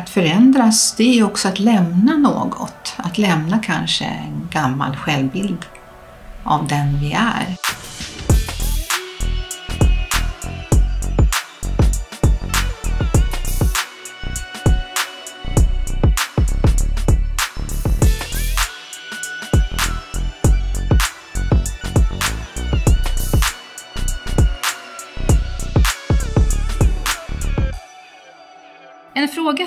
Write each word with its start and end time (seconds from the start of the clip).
att 0.00 0.10
förändras, 0.10 0.94
det 0.96 1.18
är 1.18 1.24
också 1.24 1.48
att 1.48 1.58
lämna 1.58 2.16
något. 2.16 2.94
Att 2.96 3.18
lämna 3.18 3.58
kanske 3.58 4.04
en 4.04 4.48
gammal 4.50 4.96
självbild 4.96 5.66
av 6.44 6.66
den 6.66 7.00
vi 7.00 7.12
är. 7.12 7.56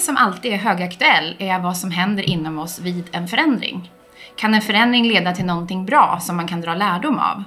Som 0.03 0.17
alltid 0.17 0.53
är 0.53 0.57
högaktuell 0.57 1.35
är 1.39 1.59
vad 1.59 1.77
som 1.77 1.91
händer 1.91 2.23
inom 2.23 2.59
oss 2.59 2.79
vid 2.79 3.03
en 3.11 3.27
förändring. 3.27 3.91
Kan 4.35 4.53
en 4.53 4.61
förändring 4.61 5.07
leda 5.07 5.35
till 5.35 5.45
någonting 5.45 5.85
bra 5.85 6.19
som 6.21 6.35
man 6.35 6.47
kan 6.47 6.61
dra 6.61 6.75
lärdom 6.75 7.19
av? 7.19 7.43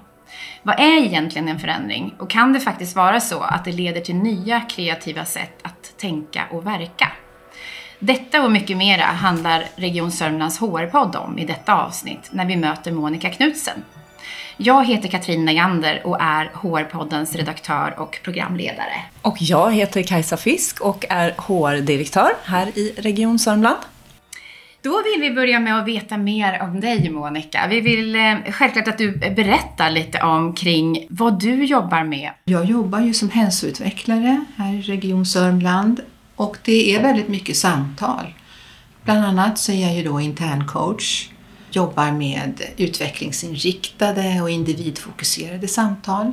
Vad 0.62 0.80
är 0.80 1.04
egentligen 1.04 1.48
en 1.48 1.58
förändring? 1.58 2.14
Och 2.18 2.30
kan 2.30 2.52
det 2.52 2.60
faktiskt 2.60 2.96
vara 2.96 3.20
så 3.20 3.40
att 3.40 3.64
det 3.64 3.72
leder 3.72 4.00
till 4.00 4.14
nya 4.14 4.60
kreativa 4.60 5.24
sätt 5.24 5.58
att 5.62 5.98
tänka 5.98 6.44
och 6.50 6.66
verka? 6.66 7.12
Detta 7.98 8.44
och 8.44 8.52
mycket 8.52 8.76
mera 8.76 9.04
handlar 9.04 9.64
Region 9.76 10.12
Sörmlands 10.12 10.58
HR-podd 10.58 11.16
om 11.16 11.38
i 11.38 11.46
detta 11.46 11.74
avsnitt 11.74 12.28
när 12.32 12.44
vi 12.44 12.56
möter 12.56 12.92
Monica 12.92 13.30
Knutsen. 13.30 13.84
Jag 14.58 14.86
heter 14.86 15.08
Katrin 15.08 15.44
Najander 15.44 16.00
och 16.04 16.20
är 16.20 16.50
HR-poddens 16.54 17.36
redaktör 17.36 17.94
och 17.98 18.20
programledare. 18.22 19.04
Och 19.22 19.36
jag 19.40 19.74
heter 19.74 20.02
Kajsa 20.02 20.36
Fisk 20.36 20.80
och 20.80 21.04
är 21.08 21.34
HR-direktör 21.36 22.30
här 22.44 22.78
i 22.78 22.94
Region 22.96 23.38
Sörmland. 23.38 23.78
Då 24.82 25.02
vill 25.02 25.20
vi 25.20 25.34
börja 25.34 25.60
med 25.60 25.78
att 25.78 25.88
veta 25.88 26.16
mer 26.16 26.62
om 26.62 26.80
dig 26.80 27.10
Monica. 27.10 27.66
Vi 27.70 27.80
vill 27.80 28.16
eh, 28.16 28.34
självklart 28.52 28.88
att 28.88 28.98
du 28.98 29.12
berättar 29.16 29.90
lite 29.90 30.22
om 30.22 30.54
kring 30.54 31.06
vad 31.10 31.40
du 31.40 31.64
jobbar 31.64 32.04
med. 32.04 32.30
Jag 32.44 32.64
jobbar 32.64 33.00
ju 33.00 33.14
som 33.14 33.30
hälsoutvecklare 33.30 34.44
här 34.56 34.74
i 34.74 34.82
Region 34.82 35.26
Sörmland 35.26 36.00
och 36.36 36.56
det 36.64 36.94
är 36.94 37.02
väldigt 37.02 37.28
mycket 37.28 37.56
samtal. 37.56 38.34
Bland 39.04 39.24
annat 39.24 39.58
så 39.58 39.72
är 39.72 39.82
jag 39.82 39.94
ju 39.94 40.02
då 40.02 40.20
interncoach, 40.20 41.30
jobbar 41.76 42.12
med 42.12 42.62
utvecklingsinriktade 42.76 44.40
och 44.42 44.50
individfokuserade 44.50 45.68
samtal 45.68 46.32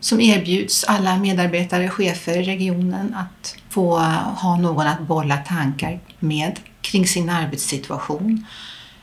som 0.00 0.20
erbjuds 0.20 0.84
alla 0.84 1.18
medarbetare, 1.18 1.86
och 1.86 1.92
chefer 1.92 2.38
i 2.38 2.42
regionen 2.42 3.14
att 3.14 3.56
få 3.68 3.98
ha 4.36 4.56
någon 4.56 4.86
att 4.86 5.00
bolla 5.00 5.36
tankar 5.36 6.00
med 6.18 6.60
kring 6.80 7.06
sin 7.06 7.30
arbetssituation. 7.30 8.46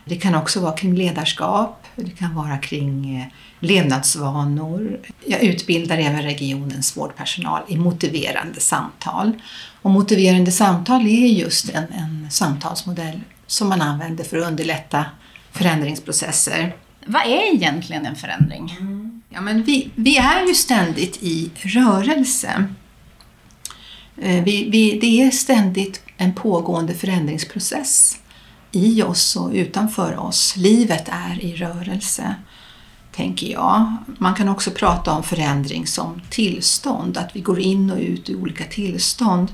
Det 0.05 0.15
kan 0.15 0.35
också 0.35 0.59
vara 0.59 0.77
kring 0.77 0.95
ledarskap, 0.95 1.85
det 1.95 2.11
kan 2.11 2.35
vara 2.35 2.57
kring 2.57 3.17
eh, 3.17 3.25
levnadsvanor. 3.59 4.99
Jag 5.25 5.43
utbildar 5.43 5.97
även 5.97 6.21
regionens 6.21 6.97
vårdpersonal 6.97 7.61
i 7.67 7.77
motiverande 7.77 8.59
samtal. 8.59 9.31
Och 9.81 9.91
motiverande 9.91 10.51
samtal 10.51 11.01
är 11.01 11.27
just 11.27 11.69
en, 11.69 11.83
en 11.93 12.27
samtalsmodell 12.31 13.19
som 13.47 13.69
man 13.69 13.81
använder 13.81 14.23
för 14.23 14.37
att 14.37 14.47
underlätta 14.47 15.05
förändringsprocesser. 15.51 16.75
Vad 17.05 17.21
är 17.21 17.53
egentligen 17.53 18.05
en 18.05 18.15
förändring? 18.15 18.77
Ja, 19.29 19.41
men 19.41 19.63
vi, 19.63 19.91
vi 19.95 20.17
är 20.17 20.47
ju 20.47 20.55
ständigt 20.55 21.17
i 21.21 21.51
rörelse. 21.61 22.65
Eh, 24.17 24.43
Vi, 24.43 24.69
vi, 24.69 24.99
det 24.99 25.21
är 25.21 25.31
ständigt 25.31 26.01
en 26.17 26.33
pågående 26.33 26.93
förändringsprocess 26.93 28.17
i 28.71 29.03
oss 29.03 29.35
och 29.35 29.51
utanför 29.53 30.17
oss. 30.19 30.55
Livet 30.57 31.09
är 31.11 31.43
i 31.43 31.55
rörelse, 31.55 32.35
tänker 33.15 33.47
jag. 33.47 33.95
Man 34.17 34.35
kan 34.35 34.49
också 34.49 34.71
prata 34.71 35.11
om 35.11 35.23
förändring 35.23 35.87
som 35.87 36.21
tillstånd, 36.29 37.17
att 37.17 37.35
vi 37.35 37.41
går 37.41 37.59
in 37.59 37.91
och 37.91 37.99
ut 37.99 38.29
i 38.29 38.35
olika 38.35 38.63
tillstånd 38.63 39.47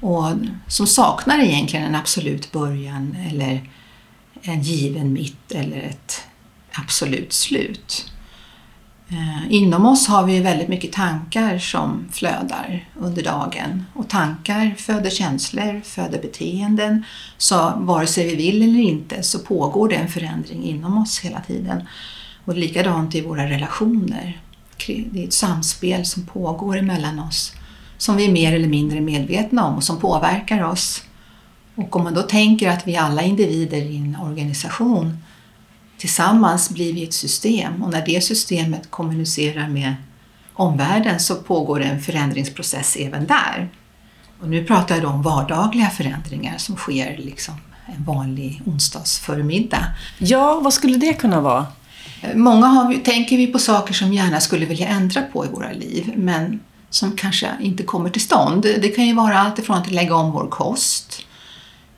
och 0.00 0.26
som 0.68 0.86
saknar 0.86 1.38
egentligen 1.38 1.86
en 1.86 1.94
absolut 1.94 2.52
början 2.52 3.16
eller 3.30 3.70
en 4.44 4.62
given 4.62 5.12
mitt 5.12 5.52
eller 5.52 5.82
ett 5.82 6.22
absolut 6.72 7.32
slut. 7.32 8.12
Eh, 9.08 9.52
inom 9.52 9.86
oss 9.86 10.06
har 10.06 10.24
vi 10.24 10.40
väldigt 10.40 10.68
mycket 10.68 10.92
tankar 10.92 11.58
som 11.58 12.08
flödar 12.12 12.88
under 13.00 13.22
dagen 13.22 13.84
och 13.94 14.08
tankar 14.08 14.74
föder 14.78 15.10
känslor, 15.10 15.80
föder 15.84 16.22
beteenden. 16.22 17.04
Så 17.38 17.72
vare 17.76 18.06
sig 18.06 18.26
vi 18.26 18.36
vill 18.36 18.62
eller 18.62 18.80
inte 18.80 19.22
så 19.22 19.38
pågår 19.38 19.88
det 19.88 19.94
en 19.94 20.08
förändring 20.08 20.64
inom 20.64 20.98
oss 20.98 21.20
hela 21.20 21.40
tiden. 21.40 21.88
Och 22.44 22.56
likadant 22.56 23.14
i 23.14 23.20
våra 23.20 23.50
relationer. 23.50 24.40
Det 24.86 25.22
är 25.22 25.24
ett 25.24 25.32
samspel 25.32 26.04
som 26.04 26.26
pågår 26.26 26.76
emellan 26.76 27.18
oss 27.18 27.52
som 27.98 28.16
vi 28.16 28.24
är 28.24 28.32
mer 28.32 28.52
eller 28.52 28.68
mindre 28.68 29.00
medvetna 29.00 29.64
om 29.64 29.74
och 29.74 29.84
som 29.84 30.00
påverkar 30.00 30.62
oss. 30.62 31.02
Och 31.74 31.96
om 31.96 32.04
man 32.04 32.14
då 32.14 32.22
tänker 32.22 32.70
att 32.70 32.88
vi 32.88 32.96
alla 32.96 33.22
individer 33.22 33.78
i 33.78 33.96
en 33.96 34.16
organisation 34.22 35.18
Tillsammans 35.98 36.70
blir 36.70 36.92
vi 36.92 37.04
ett 37.04 37.14
system 37.14 37.82
och 37.82 37.90
när 37.90 38.06
det 38.06 38.24
systemet 38.24 38.90
kommunicerar 38.90 39.68
med 39.68 39.94
omvärlden 40.52 41.20
så 41.20 41.34
pågår 41.34 41.80
en 41.80 42.00
förändringsprocess 42.00 42.96
även 42.96 43.26
där. 43.26 43.68
Och 44.40 44.48
nu 44.48 44.64
pratar 44.64 44.96
jag 44.96 45.04
om 45.04 45.22
vardagliga 45.22 45.90
förändringar 45.90 46.58
som 46.58 46.76
sker 46.76 47.16
liksom 47.18 47.54
en 47.86 48.04
vanlig 48.04 48.62
onsdagsförmiddag. 48.66 49.84
Ja, 50.18 50.60
vad 50.60 50.74
skulle 50.74 50.96
det 50.96 51.12
kunna 51.12 51.40
vara? 51.40 51.66
Många 52.34 52.66
har, 52.66 52.94
tänker 52.94 53.36
vi 53.36 53.46
på 53.46 53.58
saker 53.58 53.94
som 53.94 54.12
gärna 54.12 54.40
skulle 54.40 54.66
vilja 54.66 54.88
ändra 54.88 55.22
på 55.22 55.44
i 55.44 55.48
våra 55.48 55.72
liv 55.72 56.12
men 56.16 56.60
som 56.90 57.16
kanske 57.16 57.50
inte 57.60 57.82
kommer 57.82 58.10
till 58.10 58.22
stånd. 58.22 58.62
Det 58.62 58.88
kan 58.88 59.06
ju 59.06 59.14
vara 59.14 59.38
allt 59.38 59.58
ifrån 59.58 59.76
att 59.76 59.90
lägga 59.90 60.14
om 60.14 60.32
vår 60.32 60.46
kost, 60.46 61.26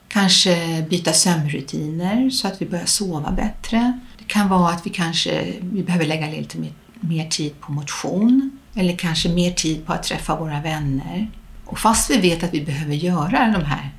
kanske 0.07 0.85
byta 0.89 1.13
sömnrutiner 1.13 2.29
så 2.29 2.47
att 2.47 2.61
vi 2.61 2.65
börjar 2.65 2.85
sova 2.85 3.31
bättre. 3.31 3.99
Det 4.17 4.23
kan 4.23 4.49
vara 4.49 4.69
att 4.69 4.85
vi 4.85 4.89
kanske 4.89 5.53
vi 5.59 5.83
behöver 5.83 6.05
lägga 6.05 6.27
lite 6.27 6.57
mer, 6.57 6.73
mer 6.99 7.29
tid 7.29 7.59
på 7.59 7.71
motion 7.71 8.59
eller 8.73 8.95
kanske 8.95 9.29
mer 9.29 9.51
tid 9.51 9.85
på 9.85 9.93
att 9.93 10.03
träffa 10.03 10.35
våra 10.35 10.61
vänner. 10.61 11.31
Och 11.65 11.79
fast 11.79 12.11
vi 12.11 12.17
vet 12.17 12.43
att 12.43 12.53
vi 12.53 12.65
behöver 12.65 12.93
göra 12.93 13.57
de 13.59 13.65
här 13.65 13.91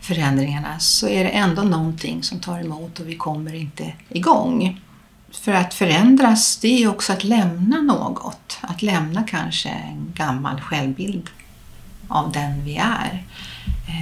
förändringarna 0.00 0.78
så 0.78 1.08
är 1.08 1.24
det 1.24 1.30
ändå 1.30 1.62
någonting 1.62 2.22
som 2.22 2.40
tar 2.40 2.60
emot 2.60 3.00
och 3.00 3.08
vi 3.08 3.16
kommer 3.16 3.54
inte 3.54 3.92
igång. 4.08 4.80
För 5.30 5.52
att 5.52 5.74
förändras, 5.74 6.56
det 6.56 6.82
är 6.82 6.88
också 6.88 7.12
att 7.12 7.24
lämna 7.24 7.76
något. 7.76 8.58
Att 8.60 8.82
lämna 8.82 9.22
kanske 9.22 9.68
en 9.68 10.12
gammal 10.14 10.60
självbild 10.60 11.30
av 12.08 12.32
den 12.32 12.64
vi 12.64 12.76
är. 12.76 13.24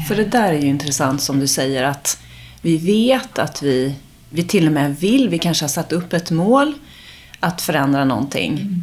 För 0.08 0.16
det 0.16 0.24
där 0.24 0.52
är 0.52 0.58
ju 0.58 0.68
intressant 0.68 1.22
som 1.22 1.40
du 1.40 1.46
säger 1.46 1.82
att 1.82 2.18
vi 2.62 2.76
vet 2.76 3.38
att 3.38 3.62
vi, 3.62 3.94
vi 4.30 4.44
till 4.44 4.66
och 4.66 4.72
med 4.72 4.96
vill, 4.96 5.28
vi 5.28 5.38
kanske 5.38 5.64
har 5.64 5.68
satt 5.68 5.92
upp 5.92 6.12
ett 6.12 6.30
mål 6.30 6.74
att 7.40 7.62
förändra 7.62 8.04
någonting. 8.04 8.82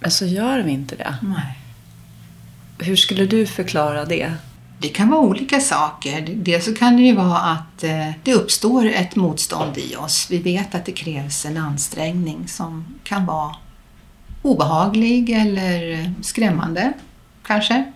Men 0.00 0.10
så 0.10 0.26
gör 0.26 0.58
vi 0.60 0.72
inte 0.72 0.96
det. 0.96 1.16
Nej. 1.22 1.58
Hur 2.78 2.96
skulle 2.96 3.26
du 3.26 3.46
förklara 3.46 4.04
det? 4.04 4.32
Det 4.78 4.88
kan 4.88 5.10
vara 5.10 5.20
olika 5.20 5.60
saker. 5.60 6.28
Dels 6.36 6.64
så 6.64 6.74
kan 6.74 6.96
det 6.96 7.02
ju 7.02 7.14
vara 7.14 7.38
att 7.38 7.84
eh, 7.84 8.10
det 8.22 8.34
uppstår 8.34 8.86
ett 8.86 9.16
motstånd 9.16 9.78
i 9.78 9.96
oss. 9.96 10.26
Vi 10.30 10.38
vet 10.38 10.74
att 10.74 10.84
det 10.84 10.92
krävs 10.92 11.44
en 11.44 11.56
ansträngning 11.56 12.48
som 12.48 12.84
kan 13.04 13.26
vara 13.26 13.56
obehaglig 14.42 15.30
eller 15.30 16.12
skrämmande, 16.22 16.92
kanske. 17.42 17.92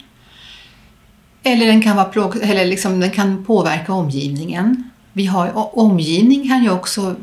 Eller 1.52 1.66
den 1.66 1.82
kan, 1.82 1.96
vara, 1.96 2.10
plåg- 2.12 2.42
eller 2.42 2.66
liksom, 2.66 3.00
den 3.00 3.10
kan 3.10 3.44
påverka 3.44 3.92
omgivningen. 3.92 4.90
Vi 5.12 5.26
har, 5.26 5.78
omgivning 5.78 6.48
kan 6.48 6.62
ju 6.62 6.70
också 6.70 7.16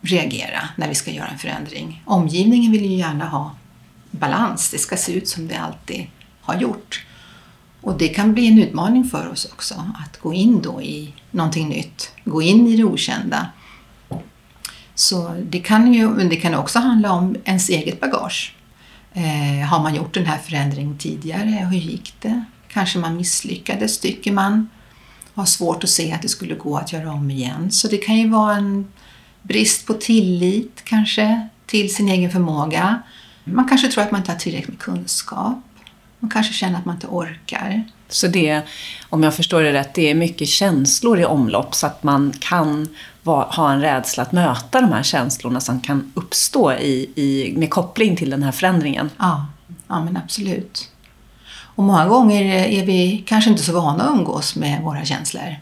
reagera 0.00 0.68
när 0.76 0.88
vi 0.88 0.94
ska 0.94 1.10
göra 1.10 1.28
en 1.28 1.38
förändring. 1.38 2.02
Omgivningen 2.04 2.72
vill 2.72 2.84
ju 2.84 2.96
gärna 2.96 3.28
ha 3.28 3.54
balans. 4.10 4.70
Det 4.70 4.78
ska 4.78 4.96
se 4.96 5.12
ut 5.12 5.28
som 5.28 5.48
det 5.48 5.56
alltid 5.56 6.06
har 6.40 6.56
gjort. 6.56 7.06
Och 7.80 7.98
det 7.98 8.08
kan 8.08 8.34
bli 8.34 8.46
en 8.46 8.58
utmaning 8.58 9.04
för 9.04 9.28
oss 9.28 9.44
också 9.52 9.74
att 9.74 10.20
gå 10.20 10.34
in 10.34 10.62
då 10.62 10.82
i 10.82 11.14
någonting 11.30 11.68
nytt, 11.68 12.12
gå 12.24 12.42
in 12.42 12.66
i 12.66 12.76
det 12.76 12.84
okända. 12.84 13.46
Så 14.94 15.34
det 15.42 15.60
kan 15.60 15.94
ju, 15.94 16.08
men 16.08 16.28
det 16.28 16.36
kan 16.36 16.54
också 16.54 16.78
handla 16.78 17.12
om 17.12 17.36
ens 17.44 17.68
eget 17.68 18.00
bagage. 18.00 18.54
Eh, 19.12 19.68
har 19.68 19.82
man 19.82 19.94
gjort 19.94 20.14
den 20.14 20.26
här 20.26 20.38
förändringen 20.38 20.98
tidigare? 20.98 21.68
Hur 21.70 21.78
gick 21.78 22.14
det? 22.20 22.44
Kanske 22.72 22.98
man 22.98 23.16
misslyckades, 23.16 24.00
tycker 24.00 24.32
man. 24.32 24.70
Har 25.34 25.44
svårt 25.44 25.84
att 25.84 25.90
se 25.90 26.12
att 26.12 26.22
det 26.22 26.28
skulle 26.28 26.54
gå 26.54 26.76
att 26.76 26.92
göra 26.92 27.12
om 27.12 27.30
igen. 27.30 27.70
Så 27.70 27.88
det 27.88 27.96
kan 27.96 28.16
ju 28.16 28.28
vara 28.28 28.56
en 28.56 28.86
brist 29.42 29.86
på 29.86 29.94
tillit 29.94 30.82
kanske 30.84 31.48
till 31.66 31.94
sin 31.94 32.08
egen 32.08 32.30
förmåga. 32.30 33.02
Man 33.44 33.68
kanske 33.68 33.88
tror 33.88 34.04
att 34.04 34.10
man 34.10 34.20
inte 34.20 34.32
har 34.32 34.38
tillräckligt 34.38 34.68
med 34.68 34.78
kunskap. 34.78 35.58
Man 36.18 36.30
kanske 36.30 36.52
känner 36.52 36.78
att 36.78 36.84
man 36.84 36.94
inte 36.94 37.06
orkar. 37.06 37.84
Så 38.08 38.26
det, 38.26 38.62
om 39.08 39.22
jag 39.22 39.34
förstår 39.34 39.62
det 39.62 39.72
rätt, 39.72 39.94
det 39.94 40.10
är 40.10 40.14
mycket 40.14 40.48
känslor 40.48 41.20
i 41.20 41.24
omlopp 41.24 41.74
så 41.74 41.86
att 41.86 42.02
man 42.02 42.32
kan 42.40 42.88
va, 43.22 43.48
ha 43.50 43.72
en 43.72 43.80
rädsla 43.80 44.22
att 44.22 44.32
möta 44.32 44.80
de 44.80 44.92
här 44.92 45.02
känslorna 45.02 45.60
som 45.60 45.80
kan 45.80 46.12
uppstå 46.14 46.72
i, 46.72 47.10
i, 47.14 47.54
med 47.56 47.70
koppling 47.70 48.16
till 48.16 48.30
den 48.30 48.42
här 48.42 48.52
förändringen. 48.52 49.10
Ja, 49.18 49.46
ja 49.88 50.04
men 50.04 50.16
absolut. 50.16 50.90
Och 51.80 51.86
många 51.86 52.06
gånger 52.06 52.44
eh, 52.44 52.78
är 52.78 52.86
vi 52.86 53.24
kanske 53.26 53.50
inte 53.50 53.62
så 53.62 53.72
vana 53.72 54.04
att 54.04 54.10
umgås 54.10 54.56
med 54.56 54.82
våra 54.82 55.04
känslor. 55.04 55.56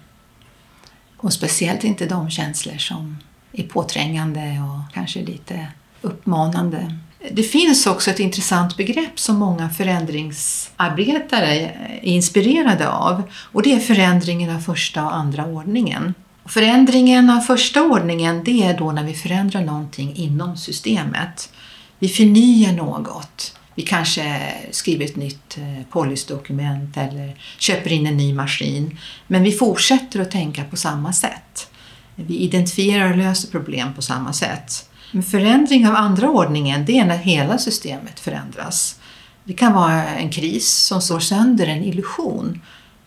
Och 1.17 1.33
speciellt 1.33 1.85
inte 1.85 2.07
de 2.07 2.31
känslor 2.31 2.79
som 2.79 3.19
är 3.53 3.63
påträngande 3.63 4.41
och 4.41 4.95
kanske 4.95 5.23
lite 5.23 5.67
uppmanande. 6.03 6.99
Det 7.33 7.43
finns 7.43 7.87
också 7.87 8.11
ett 8.11 8.19
intressant 8.19 8.77
begrepp 8.77 9.21
som 9.21 9.37
många 9.37 9.71
förändringsarbetare 9.71 11.57
är 11.57 12.01
inspirerade 12.03 12.89
av 12.89 13.23
och 13.33 13.63
det 13.63 13.73
är 13.73 13.81
förändringen 13.81 14.57
av 14.57 14.61
första 14.61 15.05
och 15.05 15.15
andra 15.15 15.47
ordningen. 15.47 16.15
Förändringen 16.45 17.31
av 17.31 17.41
första 17.41 17.83
ordningen 17.83 18.45
det 18.45 18.63
är 18.63 18.79
då 18.79 18.93
när 18.93 19.05
vi 19.05 19.15
förändrar 19.15 19.65
någonting 19.65 20.17
inom 20.17 20.57
systemet. 20.57 21.51
Vi 21.99 22.09
förnyar 22.09 22.73
något. 22.73 23.58
Vi 23.79 23.85
kanske 23.85 24.55
skriver 24.71 25.05
ett 25.05 25.17
nytt 25.17 25.59
eh, 25.59 25.87
policydokument 25.91 26.97
eller 26.97 27.37
köper 27.59 27.93
in 27.93 28.07
en 28.07 28.17
ny 28.17 28.35
maskin. 28.35 28.99
Men 29.27 29.43
vi 29.43 29.53
fortsätter 29.53 30.21
att 30.21 30.31
tänka 30.31 30.65
på 30.65 30.77
samma 30.77 31.13
sätt. 31.13 31.71
Vi 32.15 32.37
identifierar 32.37 33.11
och 33.11 33.17
löser 33.17 33.51
problem 33.51 33.95
på 33.95 34.03
samma 34.03 34.33
sätt. 34.33 34.91
Men 35.13 35.23
förändring 35.23 35.89
av 35.89 35.95
andra 35.95 36.31
ordningen, 36.31 36.85
det 36.85 36.99
är 36.99 37.07
när 37.07 37.17
hela 37.17 37.59
systemet 37.59 38.21
förändras. 38.21 39.01
Det 39.45 39.53
kan 39.53 39.73
vara 39.73 40.05
en 40.07 40.31
kris 40.31 40.69
som 40.69 41.03
slår 41.03 41.21
sönder 41.21 41.67
en 41.67 41.85
illusion 41.85 42.61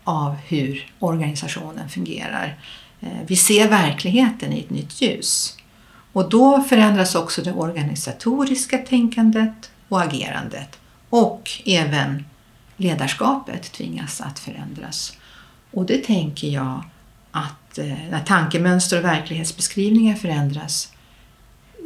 av 0.04 0.36
hur 0.48 0.92
organisationen 1.00 1.90
fungerar. 1.90 2.60
Eh, 3.02 3.10
vi 3.28 3.36
ser 3.36 3.70
verkligheten 3.70 4.54
i 4.54 4.60
ett 4.60 4.70
nytt 4.70 5.02
ljus. 5.02 5.58
Och 6.14 6.30
då 6.30 6.64
förändras 6.64 7.16
också 7.16 7.42
det 7.42 7.54
organisatoriska 7.54 8.78
tänkandet 8.78 9.71
och 9.92 10.02
agerandet. 10.02 10.80
Och 11.10 11.50
även 11.66 12.26
ledarskapet 12.78 13.72
tvingas 13.72 14.22
att 14.22 14.40
förändras. 14.40 15.18
Och 15.72 15.86
det 15.86 15.98
tänker 15.98 16.48
jag 16.48 16.84
att 17.32 17.78
eh, 17.78 17.86
när 17.86 18.24
tankemönster 18.24 18.98
och 18.98 19.06
verklighetsbeskrivningar 19.06 20.16
förändras 20.16 20.94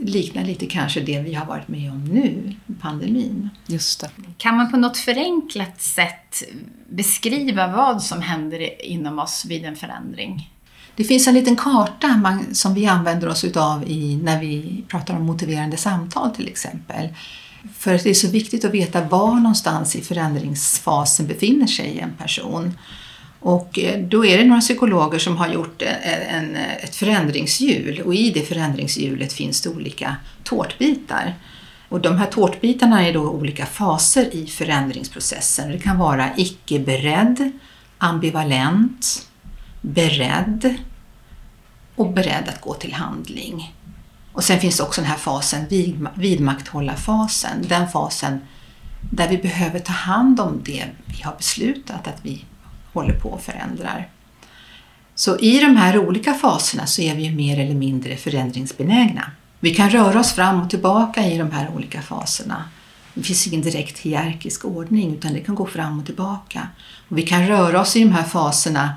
liknar 0.01 0.43
lite 0.43 0.65
kanske 0.65 0.99
det 0.99 1.19
vi 1.19 1.33
har 1.33 1.45
varit 1.45 1.67
med 1.67 1.91
om 1.91 2.05
nu, 2.05 2.55
pandemin. 2.81 3.49
Just 3.67 4.01
det. 4.01 4.09
Kan 4.37 4.57
man 4.57 4.71
på 4.71 4.77
något 4.77 4.97
förenklat 4.97 5.81
sätt 5.81 6.43
beskriva 6.89 7.67
vad 7.67 8.03
som 8.03 8.21
händer 8.21 8.85
inom 8.85 9.19
oss 9.19 9.45
vid 9.45 9.65
en 9.65 9.75
förändring? 9.75 10.51
Det 10.95 11.03
finns 11.03 11.27
en 11.27 11.33
liten 11.33 11.55
karta 11.55 12.39
som 12.51 12.73
vi 12.73 12.85
använder 12.85 13.27
oss 13.27 13.43
utav 13.43 13.83
i, 13.87 14.15
när 14.23 14.39
vi 14.39 14.83
pratar 14.87 15.15
om 15.15 15.25
motiverande 15.25 15.77
samtal 15.77 16.35
till 16.35 16.47
exempel. 16.47 17.09
För 17.73 17.91
det 18.03 18.09
är 18.09 18.13
så 18.13 18.27
viktigt 18.27 18.65
att 18.65 18.73
veta 18.73 19.01
var 19.01 19.35
någonstans 19.35 19.95
i 19.95 20.01
förändringsfasen 20.01 21.27
befinner 21.27 21.67
sig 21.67 21.99
en 21.99 22.13
person. 22.13 22.73
Och 23.39 23.79
eh, 23.79 23.99
då 23.99 24.25
är 24.25 24.37
det 24.37 24.43
några 24.43 24.61
psykologer 24.61 25.19
som 25.19 25.37
har 25.37 25.47
gjort 25.47 25.81
eh, 25.81 26.35
en, 26.35 26.55
eh, 26.55 26.75
ett 26.75 26.95
förändringshjul 26.95 28.01
och 28.01 28.15
i 28.15 28.31
det 28.31 28.41
förändringshjulet 28.41 29.33
finns 29.33 29.61
det 29.61 29.69
olika 29.69 30.15
tårtbitar. 30.43 31.33
Och 31.89 32.01
de 32.01 32.17
här 32.17 32.25
tårtbitarna 32.25 33.07
är 33.07 33.13
då 33.13 33.29
olika 33.29 33.65
faser 33.65 34.35
i 34.35 34.47
förändringsprocessen. 34.47 35.71
Det 35.71 35.79
kan 35.79 35.97
vara 35.97 36.29
icke-beredd, 36.37 37.51
ambivalent, 37.97 39.27
beredd 39.81 40.75
och 41.95 42.13
beredd 42.13 42.43
att 42.47 42.61
gå 42.61 42.73
till 42.73 42.93
handling. 42.93 43.73
Och 44.35 44.43
sen 44.43 44.59
finns 44.59 44.79
också 44.79 45.01
den 45.01 45.09
här 45.09 45.17
fasen, 45.17 45.65
vidmakthålla-fasen, 46.15 47.65
den 47.67 47.89
fasen 47.89 48.39
där 49.11 49.29
vi 49.29 49.37
behöver 49.37 49.79
ta 49.79 49.93
hand 49.93 50.39
om 50.39 50.61
det 50.65 50.85
vi 51.05 51.21
har 51.23 51.35
beslutat 51.37 52.07
att 52.07 52.19
vi 52.21 52.45
håller 52.93 53.13
på 53.13 53.29
och 53.29 53.41
förändrar. 53.41 54.09
Så 55.15 55.39
i 55.39 55.59
de 55.59 55.77
här 55.77 55.97
olika 55.97 56.33
faserna 56.33 56.85
så 56.85 57.01
är 57.01 57.15
vi 57.15 57.23
ju 57.23 57.35
mer 57.35 57.59
eller 57.59 57.75
mindre 57.75 58.17
förändringsbenägna. 58.17 59.31
Vi 59.59 59.75
kan 59.75 59.89
röra 59.89 60.19
oss 60.19 60.33
fram 60.33 60.61
och 60.61 60.69
tillbaka 60.69 61.27
i 61.27 61.37
de 61.37 61.51
här 61.51 61.69
olika 61.75 62.01
faserna. 62.01 62.69
Det 63.13 63.23
finns 63.23 63.47
ingen 63.47 63.61
direkt 63.61 63.99
hierarkisk 63.99 64.65
ordning 64.65 65.13
utan 65.13 65.33
det 65.33 65.39
kan 65.39 65.55
gå 65.55 65.65
fram 65.65 65.99
och 65.99 66.05
tillbaka. 66.05 66.67
Och 67.09 67.17
vi 67.17 67.21
kan 67.21 67.47
röra 67.47 67.81
oss 67.81 67.95
i 67.95 68.03
de 68.03 68.11
här 68.11 68.23
faserna 68.23 68.93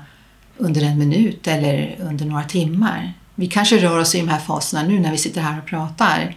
under 0.57 0.81
en 0.81 0.97
minut 0.97 1.47
eller 1.47 1.95
under 1.99 2.25
några 2.25 2.43
timmar. 2.43 3.13
Vi 3.39 3.47
kanske 3.47 3.77
rör 3.77 3.99
oss 3.99 4.15
i 4.15 4.19
de 4.19 4.29
här 4.29 4.39
faserna 4.39 4.83
nu 4.83 4.99
när 4.99 5.11
vi 5.11 5.17
sitter 5.17 5.41
här 5.41 5.59
och 5.59 5.65
pratar. 5.65 6.35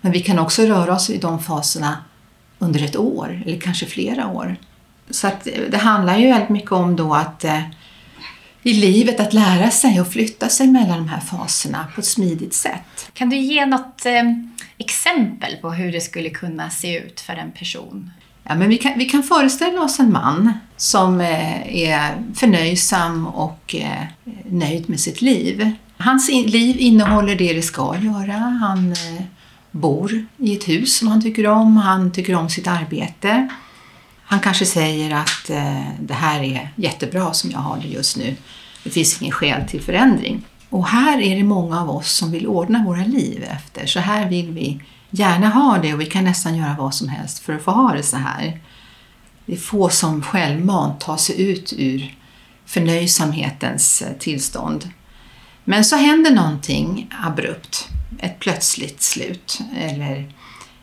Men 0.00 0.12
vi 0.12 0.20
kan 0.20 0.38
också 0.38 0.62
röra 0.62 0.94
oss 0.94 1.10
i 1.10 1.18
de 1.18 1.42
faserna 1.42 1.96
under 2.58 2.84
ett 2.84 2.96
år 2.96 3.42
eller 3.46 3.60
kanske 3.60 3.86
flera 3.86 4.26
år. 4.26 4.56
Så 5.10 5.26
att 5.26 5.48
det 5.70 5.76
handlar 5.76 6.18
ju 6.18 6.26
väldigt 6.26 6.48
mycket 6.48 6.72
om 6.72 6.96
då 6.96 7.14
att 7.14 7.44
eh, 7.44 7.60
i 8.62 8.72
livet 8.72 9.20
att 9.20 9.32
lära 9.32 9.70
sig 9.70 10.00
och 10.00 10.12
flytta 10.12 10.48
sig 10.48 10.66
mellan 10.66 10.98
de 10.98 11.08
här 11.08 11.20
faserna 11.20 11.86
på 11.94 12.00
ett 12.00 12.06
smidigt 12.06 12.54
sätt. 12.54 13.10
Kan 13.12 13.30
du 13.30 13.36
ge 13.36 13.66
något 13.66 14.06
eh, 14.06 14.22
exempel 14.78 15.56
på 15.56 15.70
hur 15.70 15.92
det 15.92 16.00
skulle 16.00 16.30
kunna 16.30 16.70
se 16.70 16.98
ut 16.98 17.20
för 17.20 17.32
en 17.32 17.52
person? 17.52 18.10
Ja, 18.42 18.54
men 18.54 18.68
vi, 18.68 18.78
kan, 18.78 18.98
vi 18.98 19.04
kan 19.04 19.22
föreställa 19.22 19.82
oss 19.82 20.00
en 20.00 20.12
man 20.12 20.52
som 20.76 21.20
eh, 21.20 21.76
är 21.76 22.22
förnöjsam 22.34 23.26
och 23.26 23.74
eh, 23.74 24.02
nöjd 24.44 24.90
med 24.90 25.00
sitt 25.00 25.22
liv. 25.22 25.72
Hans 26.04 26.28
liv 26.28 26.76
innehåller 26.78 27.36
det 27.36 27.52
det 27.52 27.62
ska 27.62 27.96
göra. 27.96 28.32
Han 28.32 28.92
eh, 28.92 29.22
bor 29.70 30.26
i 30.36 30.56
ett 30.56 30.68
hus 30.68 30.96
som 30.96 31.08
han 31.08 31.22
tycker 31.22 31.46
om, 31.46 31.76
han 31.76 32.12
tycker 32.12 32.34
om 32.34 32.48
sitt 32.48 32.66
arbete. 32.66 33.48
Han 34.24 34.40
kanske 34.40 34.66
säger 34.66 35.14
att 35.14 35.50
eh, 35.50 35.82
det 36.00 36.14
här 36.14 36.42
är 36.42 36.70
jättebra 36.76 37.32
som 37.32 37.50
jag 37.50 37.58
har 37.58 37.78
det 37.82 37.88
just 37.88 38.16
nu. 38.16 38.36
Det 38.84 38.90
finns 38.90 39.22
ingen 39.22 39.32
skäl 39.32 39.68
till 39.68 39.80
förändring. 39.80 40.42
Och 40.70 40.86
här 40.86 41.20
är 41.20 41.36
det 41.36 41.44
många 41.44 41.80
av 41.80 41.90
oss 41.90 42.12
som 42.12 42.30
vill 42.30 42.46
ordna 42.46 42.84
våra 42.84 43.04
liv 43.04 43.44
efter. 43.50 43.86
Så 43.86 44.00
här 44.00 44.28
vill 44.28 44.50
vi 44.50 44.80
gärna 45.10 45.48
ha 45.48 45.78
det 45.78 45.94
och 45.94 46.00
vi 46.00 46.06
kan 46.06 46.24
nästan 46.24 46.56
göra 46.56 46.76
vad 46.78 46.94
som 46.94 47.08
helst 47.08 47.38
för 47.38 47.52
att 47.52 47.62
få 47.62 47.70
ha 47.70 47.92
det 47.92 48.02
så 48.02 48.16
här. 48.16 48.60
Det 49.46 49.52
är 49.52 49.56
få 49.56 49.88
som 49.88 50.22
självmant 50.22 51.00
tar 51.00 51.16
sig 51.16 51.50
ut 51.50 51.72
ur 51.76 52.14
förnöjsamhetens 52.66 54.02
eh, 54.02 54.12
tillstånd. 54.18 54.90
Men 55.64 55.84
så 55.84 55.96
händer 55.96 56.30
någonting 56.30 57.10
abrupt, 57.22 57.88
ett 58.18 58.38
plötsligt 58.38 59.02
slut 59.02 59.60
eller 59.76 60.32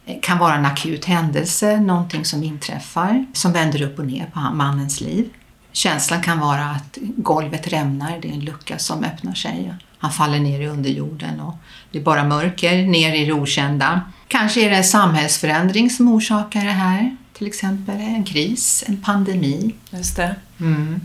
eh, 0.05 0.15
kan 0.21 0.37
vara 0.37 0.55
en 0.55 0.65
akut 0.65 1.05
händelse, 1.05 1.79
någonting 1.79 2.25
som 2.25 2.43
inträffar 2.43 3.25
som 3.33 3.53
vänder 3.53 3.81
upp 3.81 3.99
och 3.99 4.05
ner 4.05 4.25
på 4.33 4.39
mannens 4.39 5.01
liv. 5.01 5.29
Känslan 5.71 6.21
kan 6.21 6.39
vara 6.39 6.65
att 6.65 6.97
golvet 7.01 7.67
rämnar, 7.67 8.19
det 8.21 8.27
är 8.29 8.33
en 8.33 8.45
lucka 8.45 8.77
som 8.77 9.03
öppnar 9.03 9.33
sig. 9.33 9.73
Han 9.97 10.11
faller 10.11 10.39
ner 10.39 10.61
i 10.61 10.67
underjorden 10.67 11.39
och 11.39 11.55
det 11.91 11.99
är 11.99 12.03
bara 12.03 12.23
mörker 12.23 12.83
ner 12.87 13.13
i 13.13 13.25
det 13.25 13.33
okända. 13.33 14.01
Kanske 14.27 14.65
är 14.65 14.69
det 14.69 14.75
en 14.75 14.83
samhällsförändring 14.83 15.89
som 15.89 16.07
orsakar 16.07 16.65
det 16.65 16.71
här. 16.71 17.17
Till 17.33 17.47
exempel 17.47 17.95
en 17.95 18.23
kris, 18.23 18.83
en 18.87 19.01
pandemi. 19.01 19.75
Just 19.89 20.15
det. 20.15 20.35
Mm. 20.59 21.01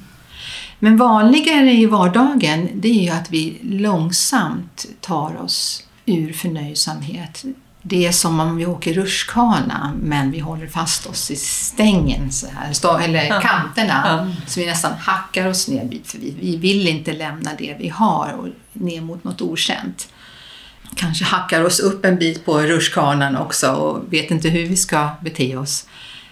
Men 0.78 0.96
vanligare 0.96 1.72
i 1.72 1.86
vardagen 1.86 2.68
det 2.74 2.88
är 2.88 3.02
ju 3.02 3.10
att 3.10 3.30
vi 3.30 3.58
långsamt 3.62 4.86
tar 5.00 5.42
oss 5.42 5.82
ur 6.06 6.32
förnöjsamhet. 6.32 7.44
Det 7.82 8.06
är 8.06 8.12
som 8.12 8.40
om 8.40 8.56
vi 8.56 8.66
åker 8.66 8.94
rutschkana 8.94 9.92
men 10.02 10.30
vi 10.30 10.38
håller 10.38 10.66
fast 10.66 11.06
oss 11.06 11.30
i 11.30 11.36
stängen, 11.36 12.32
så 12.32 12.46
här, 12.46 13.00
eller 13.00 13.40
kanterna, 13.40 14.02
ja. 14.04 14.46
så 14.46 14.60
vi 14.60 14.66
nästan 14.66 14.92
hackar 14.98 15.46
oss 15.46 15.68
ner 15.68 15.84
bit 15.84 16.06
för 16.06 16.18
bit. 16.18 16.36
Vi 16.40 16.56
vill 16.56 16.88
inte 16.88 17.12
lämna 17.12 17.50
det 17.58 17.76
vi 17.78 17.88
har 17.88 18.32
och 18.32 18.48
ner 18.72 19.00
mot 19.00 19.24
något 19.24 19.42
okänt 19.42 20.08
kanske 20.96 21.24
hackar 21.24 21.64
oss 21.64 21.80
upp 21.80 22.04
en 22.04 22.18
bit 22.18 22.44
på 22.44 22.58
rutschkanan 22.60 23.36
också 23.36 23.72
och 23.72 24.12
vet 24.12 24.30
inte 24.30 24.48
hur 24.48 24.66
vi 24.66 24.76
ska 24.76 25.10
bete 25.20 25.56
oss. 25.56 25.86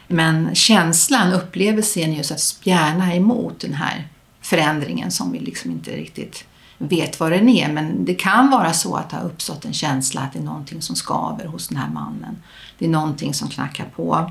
Men 0.09 0.55
känslan, 0.55 1.33
upplevelsen 1.33 2.13
är 2.13 2.17
just 2.17 2.33
att 2.33 2.41
spjärna 2.41 3.15
emot 3.15 3.61
den 3.61 3.75
här 3.75 4.09
förändringen 4.45 5.11
som 5.11 5.33
vi 5.33 5.39
liksom 5.39 5.71
inte 5.71 5.91
riktigt 5.91 6.45
vet 6.79 7.21
vad 7.21 7.33
den 7.33 7.49
är. 7.49 7.73
Men 7.73 8.05
det 8.05 8.15
kan 8.15 8.51
vara 8.51 8.73
så 8.73 8.97
att 8.97 9.11
det 9.11 9.17
har 9.17 9.25
uppstått 9.25 9.65
en 9.65 9.73
känsla 9.73 10.21
att 10.21 10.33
det 10.33 10.39
är 10.39 10.43
någonting 10.43 10.83
som 10.83 10.97
skaver 10.97 11.47
hos 11.47 11.69
den 11.69 11.79
här 11.79 11.89
mannen. 11.89 12.37
Det 12.79 12.85
är 12.85 12.89
någonting 12.89 13.35
som 13.35 13.49
knackar 13.49 13.85
på. 13.85 14.31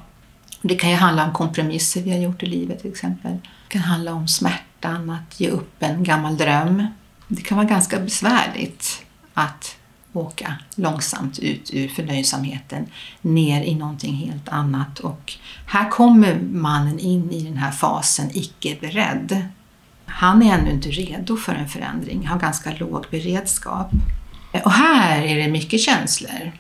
Det 0.62 0.76
kan 0.76 0.90
ju 0.90 0.96
handla 0.96 1.26
om 1.26 1.34
kompromisser 1.34 2.02
vi 2.02 2.12
har 2.12 2.18
gjort 2.18 2.44
i 2.44 2.46
livet 2.46 2.82
till 2.82 2.92
exempel. 2.92 3.32
Det 3.34 3.70
kan 3.70 3.82
handla 3.82 4.14
om 4.14 4.28
smärtan 4.28 5.10
att 5.10 5.40
ge 5.40 5.50
upp 5.50 5.84
en 5.84 6.04
gammal 6.04 6.38
dröm. 6.38 6.88
Det 7.28 7.42
kan 7.42 7.58
vara 7.58 7.68
ganska 7.68 8.00
besvärligt 8.00 9.06
att 9.34 9.78
åka 10.14 10.56
långsamt 10.76 11.40
ut 11.40 11.70
ur 11.74 11.88
förnöjsamheten 11.88 12.86
ner 13.22 13.64
i 13.64 13.76
någonting 13.76 14.16
helt 14.16 14.50
annat. 14.50 15.00
Och 15.00 15.34
här 15.68 15.90
kommer 15.90 16.40
mannen 16.40 17.00
in 17.00 17.32
i 17.32 17.44
den 17.44 17.58
här 17.58 17.72
fasen 17.72 18.30
icke 18.34 18.78
beredd. 18.82 19.48
Han 20.14 20.44
är 20.44 20.54
ännu 20.58 20.72
inte 20.72 20.90
redo 20.90 21.38
för 21.38 21.56
en 21.56 21.70
förändring, 21.70 22.28
har 22.28 22.40
ganska 22.40 22.72
låg 22.78 23.06
beredskap. 23.12 23.92
Och 24.64 24.72
här 24.72 25.22
är 25.22 25.38
det 25.38 25.48
mycket 25.48 25.82
känslor. 25.82 26.52